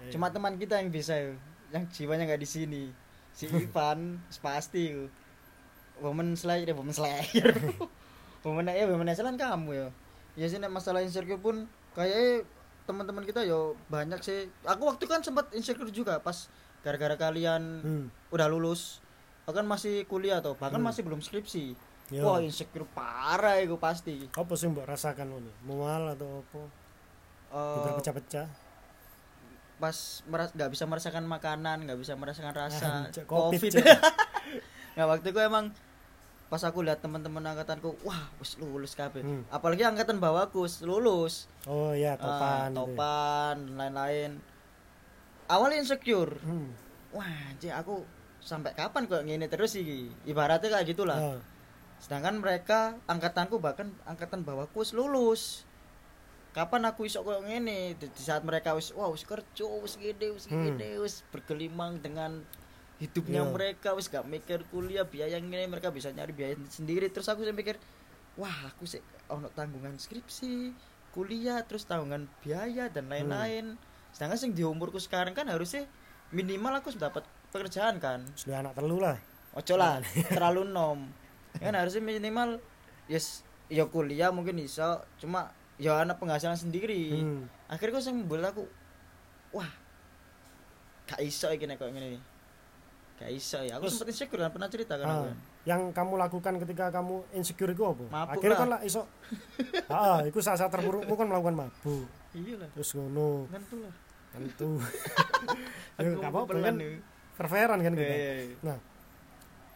[0.00, 1.36] Eh, Cuma teman kita yang bisa yo.
[1.68, 2.82] yang jiwanya nggak di sini.
[3.30, 4.96] Si Ivan pasti.
[5.98, 7.50] Woman Slayer, Woman Slayer.
[8.40, 9.88] woman ya Woman Slayer kan kamu ya.
[10.38, 12.46] Ya sih masalah insecure pun kayak
[12.86, 14.46] teman-teman kita yo banyak sih.
[14.62, 16.46] Aku waktu kan sempat insecure juga pas
[16.80, 19.02] gara-gara kalian hmm, udah lulus.
[19.44, 20.86] Aku kan masih kuliah tuh, bahkan Hmm.
[20.86, 21.72] masih belum skripsi.
[22.10, 22.24] Yo.
[22.24, 24.28] Wah, insecure parah itu pasti.
[24.28, 26.60] apa sih mbak rasakan ini mual atau apa?
[27.48, 28.46] Juga pecah-pecah?
[29.78, 33.72] Pas meras nggak bisa merasakan makanan nggak bisa merasakan rasa Anjir, covid, covid,
[34.94, 35.70] nggak waktu itu emang
[36.48, 39.20] pas aku lihat teman-teman angkatanku wah wis lulus kabeh.
[39.20, 39.44] Hmm.
[39.48, 41.46] apalagi angkatan bawahku lulus.
[41.64, 42.74] Oh ya Ah, topan ya.
[42.74, 44.30] topan lain-lain.
[45.46, 46.40] Awalnya insecure.
[46.40, 46.72] Hmm.
[47.08, 48.04] wah anjir aku
[48.38, 49.84] sampai kapan kok ngene terus sih
[50.24, 51.16] ibaratnya kayak gitulah.
[51.16, 51.40] Ah,
[51.98, 55.66] sedangkan mereka angkatanku bahkan angkatan bawahku wis lulus.
[56.50, 57.94] Kapan aku iso koyo ngene?
[57.94, 60.64] Di di saat mereka wis wah wis kerja wis gede wis Hmm.
[60.64, 62.42] gede wis bergelimang dengan
[62.98, 63.52] hidupnya Iya.
[63.52, 67.06] mereka wis gak mikir kuliah biaya ngene mereka bisa nyari biaya sendiri.
[67.08, 67.78] Terus aku sih mikir
[68.34, 70.72] wah aku sih ono tanggungan skripsi
[71.10, 73.78] kuliah terus tanggungan biaya dan lain-lain.
[74.10, 75.86] Sedangkan sing di umurku sekarang kan harusnya
[76.30, 78.24] minimal aku sudah dapat pekerjaan kan?
[78.34, 79.18] Sudah anak telu lah.
[79.54, 81.06] Ojo lah terlalu nom
[81.56, 82.60] kan harusnya minimal
[83.06, 84.84] yes ya kuliah mungkin iso
[85.16, 87.48] cuma ya anak penghasilan sendiri hmm.
[87.66, 88.64] akhirnya kok sing membuat aku
[89.50, 89.68] wah
[91.04, 92.20] gak iso iki nek kok ngene
[93.16, 95.36] gak iso ya aku Terus- sempet insecure kan pernah cerita kan Ah, aku kan.
[95.64, 98.04] yang kamu lakukan ketika kamu insecure itu apa?
[98.06, 98.60] Mabuk Akhirnya lah.
[98.60, 99.02] kan lah iso.
[99.90, 102.06] ah, itu saat saat terburukmu kan melakukan mabuk.
[102.32, 103.94] iya lah Terus ngono, kan tuh lah
[104.28, 104.70] tentu.
[105.98, 107.02] Ya, gak apa-apa kan, nih
[107.34, 108.14] perferan kan Iya, kita.
[108.14, 108.76] iya, iya.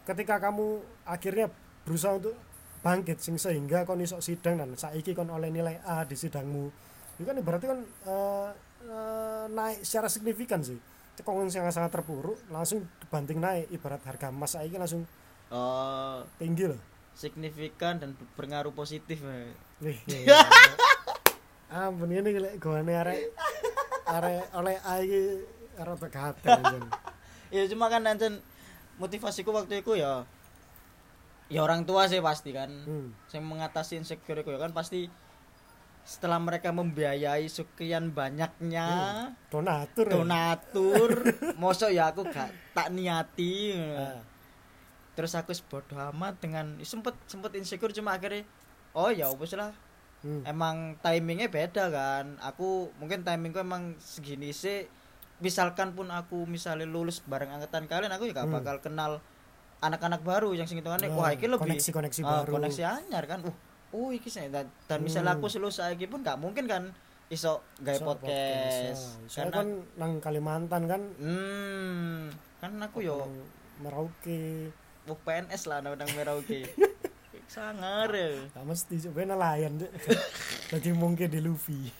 [0.03, 0.65] Ketika kamu
[1.03, 1.47] akhirnya
[1.83, 2.35] berusaha untuk
[2.83, 6.67] bangkit sing sehingga kon iso sidang dan saiki kon oleh nilai A di sidangmu.
[7.15, 8.49] Itu kan berarti kan eh,
[8.87, 10.79] eh, naik secara signifikan sih.
[11.13, 15.05] Cekong yang sangat terpuruk langsung dibanting naik ibarat harga emas saiki langsung
[15.53, 16.81] oh tinggi loh.
[17.13, 19.53] signifikan dan berpengaruh positif eh.
[19.85, 20.01] Wih,
[21.69, 23.29] ampun ini lek gone arek
[24.09, 24.75] arek oleh
[25.77, 26.83] karo tegate anjen.
[27.53, 28.41] ya cuma kan Nancen
[28.97, 30.25] motivasiku waktu itu ya
[31.53, 33.13] ya orang tua sih pasti kan Hmm.
[33.29, 35.05] yang mengatasi insecure itu ya kan pasti
[36.03, 38.87] setelah mereka membiayai sekian banyaknya
[39.47, 40.03] Donatur.
[40.03, 40.11] ya?
[40.11, 41.09] donatur
[41.61, 44.19] mosok ya aku gak tak niati Ah,
[45.13, 48.43] terus aku sebodoh amat dengan sempet sempet insecure cuma akhirnya
[48.91, 49.71] oh ya wes lah
[50.21, 50.43] hmm.
[50.43, 54.83] emang timingnya beda kan aku mungkin timingku emang segini sih
[55.39, 58.53] misalkan pun aku misalnya lulus bareng angkatan kalian aku juga Hmm.
[58.53, 59.11] bakal kenal
[59.83, 62.51] anak-anak baru yang segitu kan Ah, wah iki lebih koneksi-koneksi ah, baru.
[62.55, 63.55] koneksi anyar kan uh
[63.91, 65.39] oh iki sih dan, dan misalnya Hmm.
[65.39, 66.83] aku lulus lagi pun nggak mungkin kan
[67.27, 69.01] iso gawe So, podcast.
[69.25, 72.21] Saya karena kan nang Kalimantan kan hmm
[72.57, 73.27] kan aku yo
[73.77, 74.71] Merauke.
[75.03, 76.63] mau PNS lah nang Merauke
[77.45, 79.77] sangar ya Gak mesti coba nelayan.
[80.69, 81.81] Jadi mungkin di Luffy.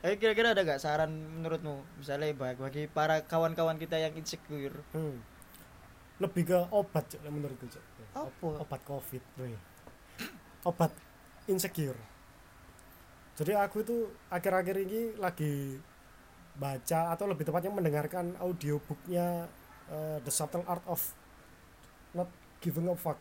[0.00, 5.20] Eh kira-kira ada gak saran menurutmu misalnya bagi, bagi para kawan-kawan kita yang insecure Hmm.
[6.20, 7.84] Lebih ke obat Cuk, menurutku Cuk.
[8.10, 8.46] apa?
[8.60, 9.56] obat covid weh.
[10.62, 10.90] obat
[11.46, 11.96] insecure
[13.34, 13.96] jadi aku itu
[14.28, 15.78] akhir-akhir ini lagi
[16.54, 19.48] baca atau lebih tepatnya mendengarkan audiobooknya
[19.88, 21.00] eh, The Subtle Art of
[22.12, 22.28] Not
[22.58, 23.16] Giving a Fuck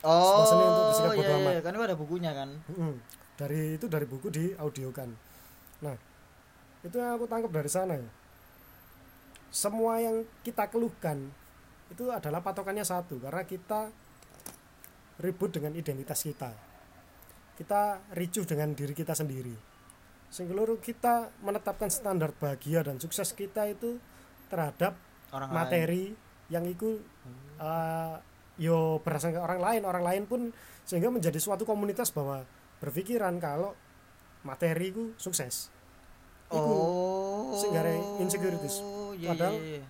[0.00, 1.52] Oh, Bahasanya untuk bersikap bodo iya, amat.
[1.52, 2.48] iya, kan itu ada bukunya kan.
[2.68, 2.92] Mm-mm.
[3.36, 5.12] dari itu dari buku di audiokan
[5.78, 5.92] nah
[6.80, 8.08] itu yang aku tangkap dari sana ya
[9.48, 11.30] semua yang kita keluhkan
[11.90, 13.90] itu adalah patokannya satu karena kita
[15.22, 16.50] ribut dengan identitas kita
[17.56, 19.54] kita ricuh dengan diri kita sendiri
[20.28, 23.96] sehingga kita menetapkan standar bahagia dan sukses kita itu
[24.50, 24.98] terhadap
[25.32, 26.04] orang materi
[26.52, 27.00] yang itu
[27.58, 28.14] eh,
[28.60, 30.40] yo berdasarkan orang lain orang lain pun
[30.84, 32.44] sehingga menjadi suatu komunitas bahwa
[32.82, 33.72] berpikiran kalau
[34.44, 35.72] materi itu sukses
[36.52, 36.58] lain.
[36.60, 38.78] iku oh sing gare insecurities.
[39.32, 39.84] Padahal- iya, iya.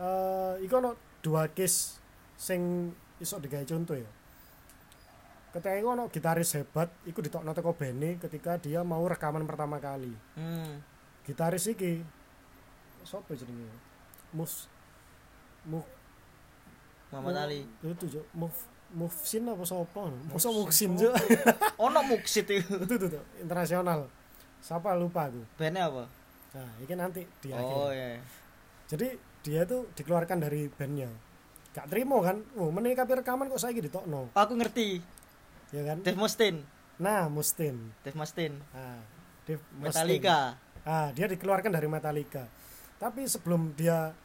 [0.00, 1.98] Eh iku ono dua case
[2.34, 2.90] sing
[3.22, 4.10] iso digawe contoh ya.
[5.54, 10.12] Ketika iku ono gitaris hebat iku ditokno teko bene ketika dia mau rekaman pertama kali.
[10.34, 10.82] Hmm.
[11.24, 12.04] gitaris iki
[13.00, 13.72] sapa jenenge?
[14.36, 14.68] Mus
[15.64, 15.80] mu
[17.08, 17.64] Muhammad Ali.
[17.80, 18.26] Itu Cuk.
[18.34, 18.60] move
[18.94, 20.06] Mufsin apa sapa?
[20.30, 21.14] Masa Muksin Cuk?
[21.84, 22.74] ono muksit itu.
[22.86, 24.06] Itu tuh, tuh internasional.
[24.62, 25.42] Siapa lupa aku.
[25.58, 26.04] Bandnya apa?
[26.54, 27.74] Nah ini nanti di akhir.
[27.74, 28.22] Oh iya.
[28.86, 31.12] Jadi dia itu dikeluarkan dari bandnya.
[31.76, 32.40] Gak terima kan?
[32.56, 34.32] Oh meneh kabeh rekaman kok saya ditokno?
[34.32, 35.04] Oh, aku ngerti.
[35.70, 36.00] Ya kan?
[36.00, 36.64] Dave Mustaine.
[36.96, 38.56] Nah Mustin Dave Mustaine.
[38.72, 39.04] Nah,
[39.44, 40.16] Dave Mustaine.
[40.16, 40.38] Metallica.
[40.88, 42.48] Ah dia dikeluarkan dari Metallica.
[42.96, 44.16] Tapi sebelum dia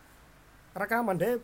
[0.72, 1.36] rekaman dia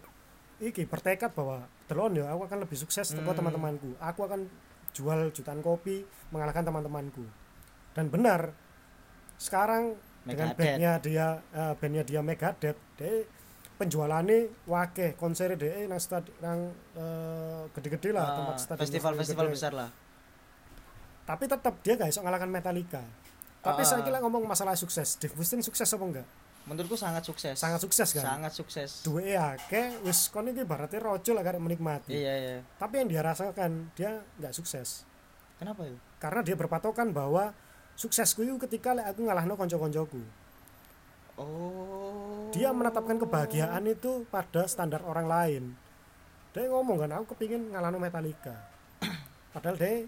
[0.64, 3.28] iki bertekad bahwa telon ya aku akan lebih sukses hmm.
[3.28, 4.00] Teman-temanku.
[4.00, 4.48] Aku akan
[4.96, 7.28] jual jutaan kopi mengalahkan teman-temanku.
[7.92, 8.56] Dan benar
[9.36, 10.60] sekarang dengan Megadeth.
[10.62, 13.26] bandnya dia eh, bandnya dia Megadeth dia
[13.76, 19.54] penjualannya wakeh konser dia nang stad nang eh, gede-gede lah Ah, tempat stadion festival-festival gede.
[19.54, 19.90] besar lah.
[21.26, 23.02] Tapi tetap dia gak bisa ngalahkan Metallica.
[23.60, 23.88] Tapi Ah.
[23.88, 26.28] saya kira ngomong masalah sukses Dave Mustaine sukses apa enggak?
[26.66, 27.54] Menurutku sangat sukses.
[27.56, 28.24] Sangat sukses kan?
[28.26, 28.90] Sangat sukses.
[29.02, 32.10] Duwe akeh wis kon iki ibaratnya rojo lah karek menikmati.
[32.12, 35.06] Iya iya tapi yang dia rasakan dia nggak sukses.
[35.56, 35.98] Kenapa itu?
[36.18, 37.54] Karena dia berpatokan bahwa
[37.94, 40.22] suksesku itu ketika lek aku ngalahno konco-koncoku
[41.38, 42.48] oh.
[42.50, 45.63] Dia menetapkan kebahagiaan itu pada standar orang lain.
[46.56, 48.56] Dia ngomong kan aku kepingin ngalahno Metallica.
[49.54, 50.08] Padahal dia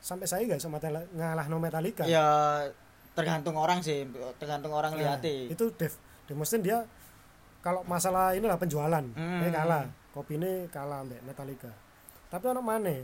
[0.00, 0.80] sampai saya gak sama
[1.12, 2.08] ngalahno Metallica.
[2.08, 2.64] Ya
[3.12, 4.08] tergantung orang sih
[4.40, 5.52] tergantung orang Nah, lihatnya.
[5.52, 5.92] itu Dev
[6.24, 6.80] Dev Mustaine dia
[7.60, 9.40] kalau masalah inilah penjualan Hmm.
[9.44, 9.84] dia kalah.
[10.12, 11.68] Kopi ini kalah mbak Metallica.
[12.28, 12.96] Tapi orang mana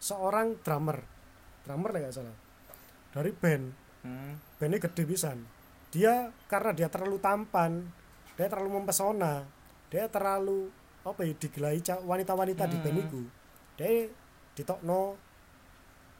[0.00, 1.04] seorang drummer
[1.62, 2.32] drummer lah salah
[3.12, 3.64] dari band.
[4.02, 4.34] Hmm.
[4.58, 5.46] bandnya gede pisan
[5.92, 7.84] dia karena dia terlalu tampan
[8.34, 9.44] dia terlalu mempesona
[9.86, 10.72] dia terlalu
[11.04, 12.84] apa ya digelai wanita-wanita di Hmm.
[12.86, 13.22] band iku.
[13.76, 14.08] Dia
[14.54, 15.18] ditokno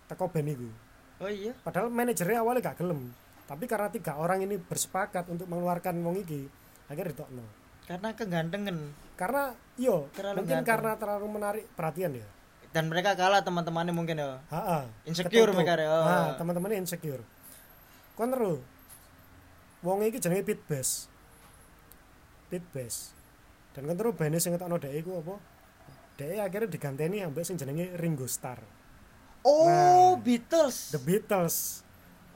[0.07, 0.69] teko band iku.
[1.23, 1.55] Oh iya?
[1.63, 3.11] Padahal manajernya awalnya gak gelem
[3.43, 6.47] tapi karena tiga orang ini bersepakat untuk mengeluarkan wong iki
[6.87, 7.45] akhirnya ditokno.
[7.89, 8.77] Karena kegantengan
[9.17, 9.43] karena
[9.77, 10.69] yo Terlalu mungkin ganteng.
[10.69, 12.29] karena terlalu menarik perhatian ya
[12.73, 14.41] dan mereka kalah teman-temannya mungkin ya?
[14.49, 16.33] Ha Insecure mereka ya, oh.
[16.41, 17.21] teman-temannya insecure.
[18.17, 18.33] Kon
[19.83, 21.11] wong iki jenenge Pit Bass
[22.49, 23.13] Pit Bass
[23.73, 25.41] dan kon terus band sing ngetokno dhek iku apa?
[26.21, 28.61] Dhek akhirnya diganteni ambek sing jenenge Ringo Starr.
[29.43, 30.21] Oh Nah.
[30.21, 30.93] Beatles.
[30.93, 31.81] The Beatles.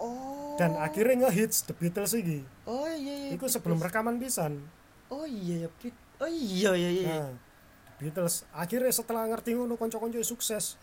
[0.00, 0.56] Oh.
[0.56, 2.40] Dan akhirnya ngehits The Beatles iki.
[2.64, 4.64] Oh iya iya iku sebelum rekaman pisan.
[5.12, 5.92] Oh iya ya
[6.24, 7.04] oh iya iya iya.
[7.04, 7.32] Nah,
[8.00, 8.48] Beatles.
[8.56, 10.80] Akhirnya setelah ngerti ngono kanca-kanca sukses.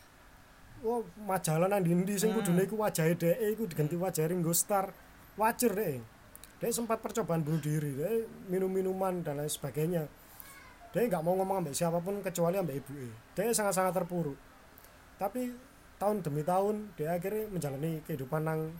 [0.86, 2.46] Wah, majalah nang ndi sing Hmm.
[2.46, 4.94] kudune iku wajahe dhek iku diganti wajah Ringo Starr.
[5.34, 5.98] Wajar deh.
[6.64, 10.08] Dia sempat percobaan bunuh diri, dia minum minuman dan lain sebagainya.
[10.96, 14.40] Dia nggak mau ngomong ambek siapa pun kecuali ambek ibu Dia sangat-sangat terpuruk.
[15.20, 15.52] Tapi
[16.00, 18.72] tahun demi tahun dia akhirnya menjalani kehidupan nang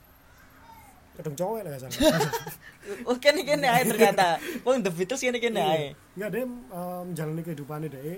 [1.20, 2.24] kedung cowok lah gak salah.
[3.12, 7.42] oh kene kene ae ternyata wong The Beatles kene kene ae Enggak dia eh, menjalani
[7.44, 8.18] kehidupannya dia.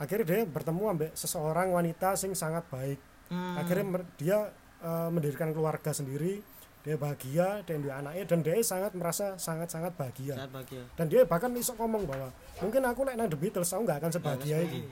[0.00, 2.96] Akhirnya dia bertemu ambek seseorang wanita sing sangat baik.
[3.28, 3.60] Hmm.
[3.60, 4.38] Akhirnya dia
[4.80, 6.40] eh, mendirikan keluarga sendiri.
[6.88, 10.40] Dia bahagia dan dia anaknya dan dia sangat merasa sangat sangat bahagia.
[10.40, 12.32] sangat bahagia Dan dia bahkan bisa ngomong bahwa
[12.64, 14.88] mungkin aku lek nang The Beatles aku nggak akan sebahagia ini.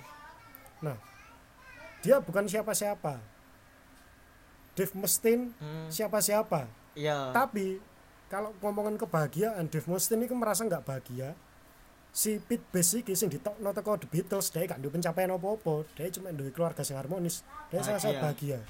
[0.84, 0.92] Nah,
[2.04, 3.16] dia bukan siapa-siapa.
[4.76, 5.88] Dave Mustaine hmm.
[5.88, 6.68] siapa-siapa.
[6.92, 7.80] iya Tapi
[8.28, 11.32] kalau ngomongin kebahagiaan, Dave Mustaine itu merasa nggak bahagia.
[12.12, 16.12] Si Pete Best iki sing ditokno teko The Beatles, dia gak duwe pencapaian apa-apa, dia
[16.12, 17.40] cuma duwe keluarga sing harmonis.
[17.72, 18.60] Dia sangat sangat bahagia.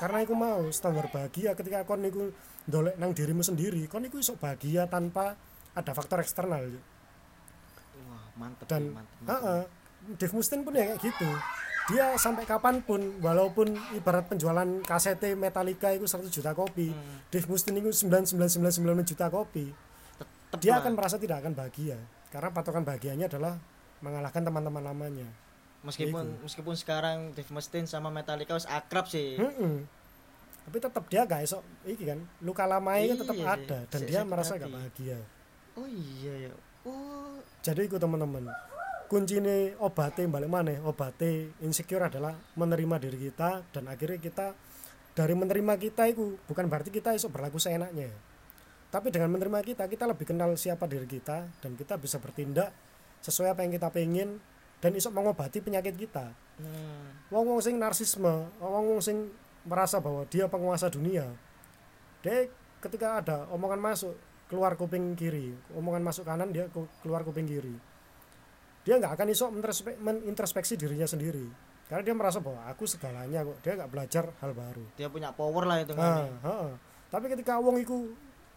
[0.00, 2.32] Karena aku mau standar bahagia ketika kon niku
[2.64, 5.36] ndolek nang dirimu sendiri, kon niku iso bahagia tanpa
[5.76, 6.64] ada faktor eksternal.
[8.08, 9.28] wah mantep Dan mantep, mantep.
[9.28, 9.62] Heeh.
[10.16, 11.28] Dave Mustaine pun ya kayak gitu.
[11.92, 17.18] Dia sampai kapan pun, walaupun ibarat penjualan kaset Metallica itu 100 juta kopi, Hmm.
[17.28, 19.68] Dave Mustaine itu 9999 juta kopi,
[20.16, 20.80] Tetep dia lah.
[20.80, 21.98] akan merasa tidak akan bahagia
[22.30, 23.58] karena patokan bahagianya adalah
[24.00, 25.28] mengalahkan teman-teman lamanya.
[25.80, 29.40] Meskipun meskipun sekarang Dave Mustaine sama Metallica wis akrab sih.
[29.40, 29.86] Mm-mm.
[30.60, 34.20] tapi tetap dia gak esok iki kan luka lamanya kan tetap Iya, ada dan dia
[34.22, 35.18] merasa gak bahagia.
[35.74, 36.52] Oh iya ya.
[36.84, 37.40] Oh.
[37.64, 38.52] Jadi itu teman-teman
[39.10, 44.54] kunci ini obatnya balik mana obatnya insecure adalah menerima diri kita dan akhirnya kita
[45.18, 48.06] dari menerima kita itu bukan berarti kita esok berlaku seenaknya.
[48.94, 52.70] Tapi dengan menerima kita kita lebih kenal siapa diri kita dan kita bisa bertindak
[53.26, 54.38] sesuai apa yang kita pengen
[54.80, 56.32] dan esok mengobati penyakit kita.
[56.60, 57.08] Hmm.
[57.32, 58.28] wong wong sing narsisme
[58.58, 61.24] wong wong sing merasa bahwa dia penguasa dunia
[62.20, 64.12] dia ketika ada omongan masuk
[64.44, 66.68] keluar kuping kiri omongan masuk kanan dia
[67.00, 67.72] keluar kuping kiri.
[68.80, 71.44] Dia nggak akan iso mentrospek- menintrospeksi dirinya sendiri.
[71.84, 74.84] Karena dia merasa bahwa aku segalanya kok dia nggak belajar hal baru.
[74.96, 76.70] Dia punya power lah itu Ah, kan heeh.
[77.08, 78.08] tapi ketika wong iku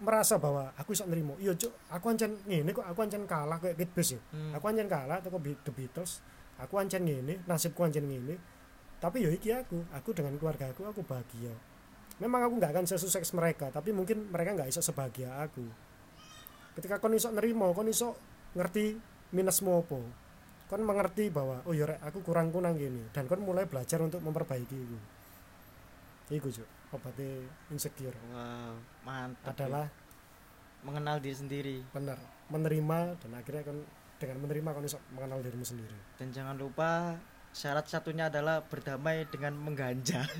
[0.04, 1.72] merasa bahwa aku iso nerimo iya cuk.
[1.88, 4.22] Aku ancen ngene kok aku ancen kalah kayak Kid Base ya.
[4.36, 4.52] Hmm.
[4.52, 6.20] aku ancen kalah atau The Beatles.
[6.60, 8.36] Aku ancen ngene nasibku ancen ngene.
[9.00, 11.56] Tapi ya iki aku aku dengan keluarga aku aku bahagia.
[12.20, 15.64] Memang aku nggak akan sesukses mereka tapi mungkin mereka nggak iso sebahagia aku.
[16.76, 18.14] Ketika kon iso nerimo kon iso
[18.54, 19.00] ngerti
[19.34, 20.00] minusmu apa.
[20.68, 24.20] Kon mengerti bahwa oh ya rek aku kurang kurang gini dan kon mulai belajar untuk
[24.20, 25.00] memperbaiki itu
[26.32, 28.16] iku cuk obatnya insecure.
[28.32, 29.54] Wow mantap.
[29.58, 29.88] Adalah
[30.84, 31.78] mengenal diri sendiri.
[31.92, 32.18] Benar
[32.52, 33.78] menerima dan akhirnya kan
[34.20, 35.98] dengan menerima kon iso mengenal dirimu sendiri.
[36.16, 37.20] Dan jangan lupa
[37.54, 40.26] syarat satunya adalah berdamai dengan mengganja.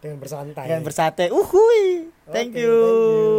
[0.00, 0.68] Dengan bersantai.
[0.68, 2.64] Dengan bersate uhui thank thank you.
[2.64, 3.36] you.